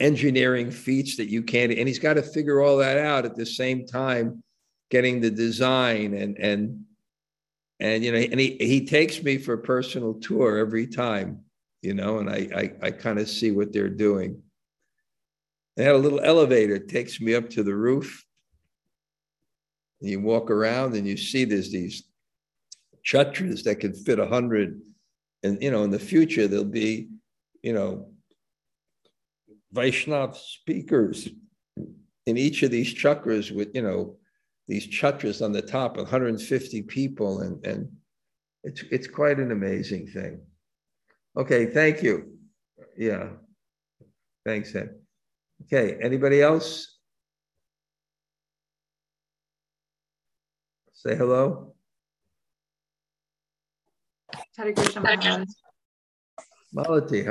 engineering 0.00 0.70
feats 0.70 1.16
that 1.16 1.28
you 1.28 1.44
can't 1.44 1.70
and 1.70 1.86
he's 1.86 2.00
got 2.00 2.14
to 2.14 2.22
figure 2.22 2.60
all 2.60 2.76
that 2.76 2.98
out 2.98 3.24
at 3.24 3.36
the 3.36 3.46
same 3.46 3.86
time 3.86 4.42
getting 4.90 5.20
the 5.20 5.30
design 5.30 6.12
and 6.14 6.36
and 6.38 6.84
and 7.82 8.04
you 8.04 8.12
know 8.12 8.18
and 8.18 8.40
he 8.40 8.56
he 8.60 8.86
takes 8.86 9.22
me 9.22 9.36
for 9.36 9.54
a 9.54 9.58
personal 9.58 10.14
tour 10.14 10.56
every 10.56 10.86
time 10.86 11.40
you 11.82 11.92
know 11.92 12.18
and 12.18 12.30
i 12.30 12.48
i, 12.56 12.86
I 12.86 12.90
kind 12.92 13.18
of 13.18 13.28
see 13.28 13.50
what 13.50 13.72
they're 13.72 13.88
doing. 13.90 14.40
They 15.76 15.84
had 15.84 15.94
a 15.94 15.98
little 15.98 16.20
elevator 16.20 16.78
takes 16.78 17.20
me 17.20 17.34
up 17.34 17.48
to 17.50 17.62
the 17.62 17.74
roof. 17.74 18.24
And 20.00 20.10
you 20.10 20.20
walk 20.20 20.50
around 20.50 20.94
and 20.94 21.06
you 21.06 21.16
see 21.16 21.44
there's 21.44 21.72
these 21.72 22.04
chatras 23.04 23.64
that 23.64 23.76
can 23.76 23.94
fit 23.94 24.18
a 24.18 24.26
hundred 24.26 24.80
and 25.42 25.60
you 25.62 25.70
know 25.70 25.82
in 25.82 25.90
the 25.90 25.98
future 25.98 26.46
there'll 26.46 26.64
be 26.64 27.08
you 27.62 27.72
know 27.72 28.12
Vaishnav 29.74 30.36
speakers 30.36 31.28
in 32.26 32.36
each 32.36 32.62
of 32.62 32.70
these 32.70 32.94
chakras 32.94 33.50
with, 33.50 33.74
you 33.74 33.82
know, 33.82 34.16
these 34.68 34.86
chatras 34.86 35.42
on 35.42 35.52
the 35.52 35.62
top, 35.62 35.96
150 35.96 36.82
people, 36.82 37.40
and, 37.40 37.64
and 37.66 37.88
it's, 38.64 38.82
it's 38.90 39.06
quite 39.06 39.38
an 39.38 39.50
amazing 39.50 40.06
thing. 40.06 40.40
Okay, 41.36 41.66
thank 41.66 42.02
you. 42.02 42.38
Yeah. 42.96 43.30
Thanks, 44.44 44.74
Ed. 44.74 44.90
Okay, 45.64 45.98
anybody 46.02 46.42
else? 46.42 46.98
Say 50.92 51.16
hello. 51.16 51.74
Hare 54.56 54.72
Krishna 54.72 55.00
Maharaj. 55.00 55.46
Malati, 56.74 57.26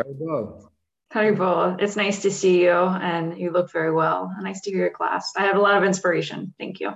it's 1.80 1.96
nice 1.96 2.22
to 2.22 2.32
see 2.32 2.64
you 2.64 2.72
and 2.72 3.38
you 3.38 3.52
look 3.52 3.72
very 3.72 3.92
well. 3.92 4.34
Nice 4.42 4.62
to 4.62 4.72
hear 4.72 4.80
your 4.80 4.90
class. 4.92 5.32
I 5.36 5.44
have 5.44 5.58
a 5.58 5.62
lot 5.62 5.78
of 5.78 5.84
inspiration. 5.84 6.54
Thank 6.58 6.80
you. 6.80 6.92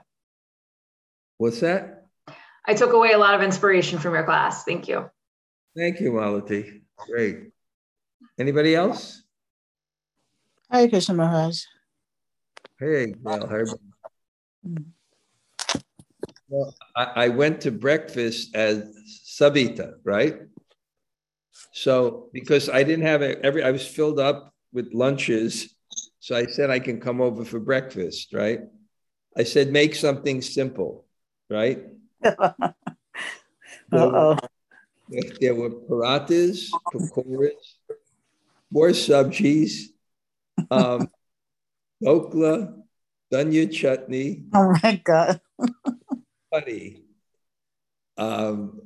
What's 1.37 1.59
that? 1.59 2.05
I 2.65 2.73
took 2.73 2.93
away 2.93 3.11
a 3.11 3.17
lot 3.17 3.35
of 3.35 3.41
inspiration 3.41 3.99
from 3.99 4.13
your 4.13 4.23
class. 4.23 4.63
Thank 4.63 4.87
you. 4.87 5.09
Thank 5.75 5.99
you, 5.99 6.11
Malati. 6.11 6.81
Great. 7.07 7.49
Anybody 8.39 8.75
else? 8.75 9.23
Hi, 10.71 10.87
Krishna 10.87 11.15
Maharaj. 11.15 11.61
Hey, 12.79 13.13
Gail, 13.13 13.47
how 13.47 13.55
are 13.55 13.65
you? 13.65 13.79
Mm. 14.67 14.85
Well, 16.47 16.73
I, 16.95 17.03
I 17.15 17.27
went 17.29 17.61
to 17.61 17.71
breakfast 17.71 18.55
as 18.55 18.89
Savita, 19.25 19.93
right? 20.03 20.41
So 21.71 22.29
because 22.33 22.69
I 22.69 22.83
didn't 22.83 23.05
have 23.05 23.21
a, 23.21 23.43
every, 23.43 23.63
I 23.63 23.71
was 23.71 23.85
filled 23.85 24.19
up 24.19 24.53
with 24.71 24.93
lunches. 24.93 25.75
So 26.19 26.35
I 26.35 26.45
said 26.45 26.69
I 26.69 26.79
can 26.79 26.99
come 26.99 27.21
over 27.21 27.45
for 27.45 27.59
breakfast, 27.59 28.33
right? 28.33 28.61
I 29.37 29.43
said 29.43 29.71
make 29.71 29.95
something 29.95 30.41
simple, 30.41 31.04
right? 31.49 31.83
Uh-oh. 33.91 34.37
There, 35.09 35.31
there 35.39 35.55
were 35.55 35.69
parathas, 35.69 36.71
pakoras, 36.93 37.77
more 38.71 38.89
subjis, 38.89 39.93
um, 40.71 41.07
dhokla, 42.03 42.81
dunya 43.31 43.71
chutney, 43.71 44.45
Oh 44.53 44.73
my 44.81 45.01
God. 45.03 45.41
funny. 46.51 47.03
Um, 48.17 48.81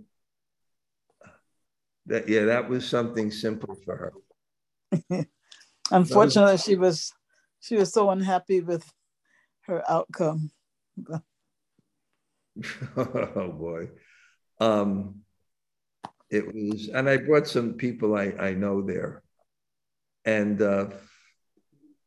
that 2.08 2.28
yeah, 2.28 2.46
that 2.46 2.68
was 2.68 2.88
something 2.88 3.32
simple 3.32 3.78
for 3.86 3.96
her. 3.96 5.26
Unfortunately, 5.92 6.58
she 6.58 6.76
was 6.76 7.14
she 7.60 7.76
was 7.76 7.94
so 7.94 8.10
unhappy 8.10 8.62
with 8.62 8.92
her 9.68 9.84
outcome. 9.90 10.52
oh 12.98 13.52
boy. 13.52 13.90
Um, 14.60 15.22
it 16.30 16.46
was, 16.46 16.90
and 16.90 17.10
I 17.10 17.18
brought 17.18 17.48
some 17.48 17.74
people 17.74 18.16
I, 18.16 18.34
I 18.40 18.54
know 18.54 18.82
there. 18.82 19.24
And, 20.26 20.62
uh, 20.62 20.88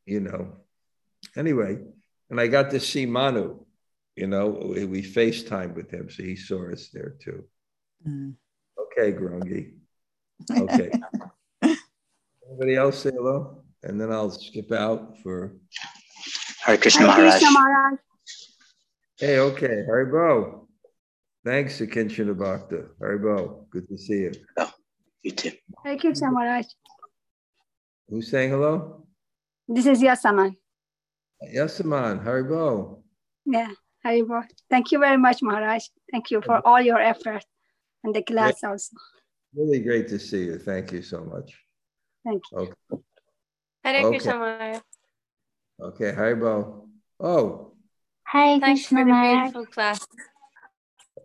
you 0.06 0.20
know, 0.20 0.56
anyway, 1.36 1.78
and 2.30 2.40
I 2.40 2.46
got 2.46 2.70
to 2.70 2.80
see 2.80 3.06
Manu, 3.06 3.64
you 4.16 4.26
know, 4.26 4.48
we, 4.48 4.84
we 4.84 5.02
FaceTime 5.02 5.74
with 5.74 5.90
him. 5.90 6.08
So 6.10 6.22
he 6.22 6.36
saw 6.36 6.70
us 6.70 6.88
there 6.92 7.16
too. 7.20 7.44
Mm. 8.06 8.34
Okay, 8.78 9.12
Grungy. 9.12 9.72
Okay. 10.50 10.90
Anybody 12.48 12.76
else 12.76 12.98
say 13.00 13.10
hello? 13.10 13.64
And 13.82 14.00
then 14.00 14.12
I'll 14.12 14.30
skip 14.30 14.70
out 14.70 15.18
for, 15.22 15.56
Hare 16.64 16.76
Krishna 16.78 17.00
Hare 17.00 17.08
Maharaj. 17.08 17.32
Krishna 17.32 17.50
Maharaj. 17.50 17.98
Hey, 19.22 19.38
okay, 19.38 19.86
Haribol. 19.88 20.66
Thanks, 21.44 21.78
Akinchana 21.78 22.36
Bhakta. 22.36 22.86
Haribol, 23.00 23.70
good 23.70 23.86
to 23.88 23.96
see 23.96 24.22
you. 24.26 24.32
Oh, 24.58 24.68
you 25.22 25.30
too. 25.30 25.52
Hare 25.84 25.96
Krishna 25.96 26.28
Maharaj. 26.32 26.66
Who's 28.08 28.28
saying 28.28 28.50
hello? 28.50 29.06
This 29.68 29.86
is 29.86 30.02
Yasaman. 30.02 30.56
Yasaman, 31.54 32.24
Haribol. 32.24 33.04
Yeah, 33.46 33.70
Haribol. 34.04 34.42
Thank 34.68 34.90
you 34.90 34.98
very 34.98 35.18
much, 35.18 35.40
Maharaj. 35.40 35.84
Thank 36.10 36.32
you 36.32 36.42
for 36.42 36.60
all 36.66 36.80
your 36.80 36.98
effort 37.00 37.44
and 38.02 38.12
the 38.12 38.22
class 38.22 38.64
also. 38.64 38.96
Really 39.54 39.78
great 39.78 40.08
to 40.08 40.18
see 40.18 40.46
you. 40.46 40.58
Thank 40.58 40.90
you 40.90 41.00
so 41.02 41.22
much. 41.22 41.56
Thank 42.24 42.42
you. 42.50 42.58
Okay, 42.58 42.72
Hare 43.84 43.98
Okay. 44.04 44.08
Krishna 44.18 44.34
Maharaj. 44.34 44.80
okay, 45.80 46.10
Haribol. 46.10 46.88
Oh, 47.20 47.71
Hi, 48.32 48.58
Thanks 48.60 48.86
for 48.86 49.04
the 49.04 49.12
beautiful 49.12 49.66
class. 49.66 50.06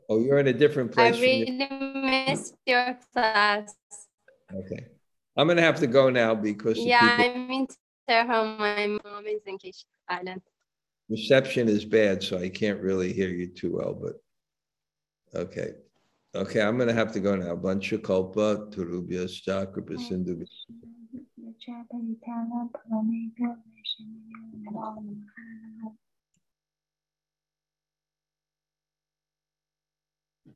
Oh, 0.09 0.19
you're 0.19 0.39
in 0.39 0.47
a 0.47 0.53
different 0.53 0.91
place. 0.91 1.15
I 1.15 1.21
really 1.21 1.51
missed 2.01 2.53
your 2.65 2.99
class. 3.13 3.73
Okay. 4.53 4.87
I'm 5.37 5.47
going 5.47 5.55
to 5.55 5.63
have 5.63 5.79
to 5.79 5.87
go 5.87 6.09
now 6.09 6.35
because. 6.35 6.77
Yeah, 6.77 7.15
people... 7.15 7.43
I'm 7.43 7.51
in 7.51 7.67
Tehran. 8.09 8.57
My 8.57 8.87
mom 8.87 9.25
is 9.25 9.39
in 9.45 9.57
Kish 9.57 9.85
Island. 10.09 10.41
Reception 11.07 11.69
is 11.69 11.85
bad, 11.85 12.21
so 12.21 12.39
I 12.39 12.49
can't 12.49 12.81
really 12.81 13.13
hear 13.13 13.29
you 13.29 13.47
too 13.47 13.77
well, 13.77 13.93
but 13.93 14.15
okay. 15.33 15.75
Okay, 16.35 16.61
I'm 16.61 16.75
going 16.75 16.89
to 16.89 16.93
have 16.93 17.13
to 17.13 17.21
go 17.21 17.37
now. 17.37 17.55
Buncha 17.55 18.03
Kalpa, 18.03 18.67
Turubya 18.69 19.29
Chakra, 19.29 19.81
Pasindu. 19.81 20.45
Japan, 21.57 22.17
Tana, 22.25 22.67
Palanega, 22.75 23.55
Vishnu, 23.71 24.11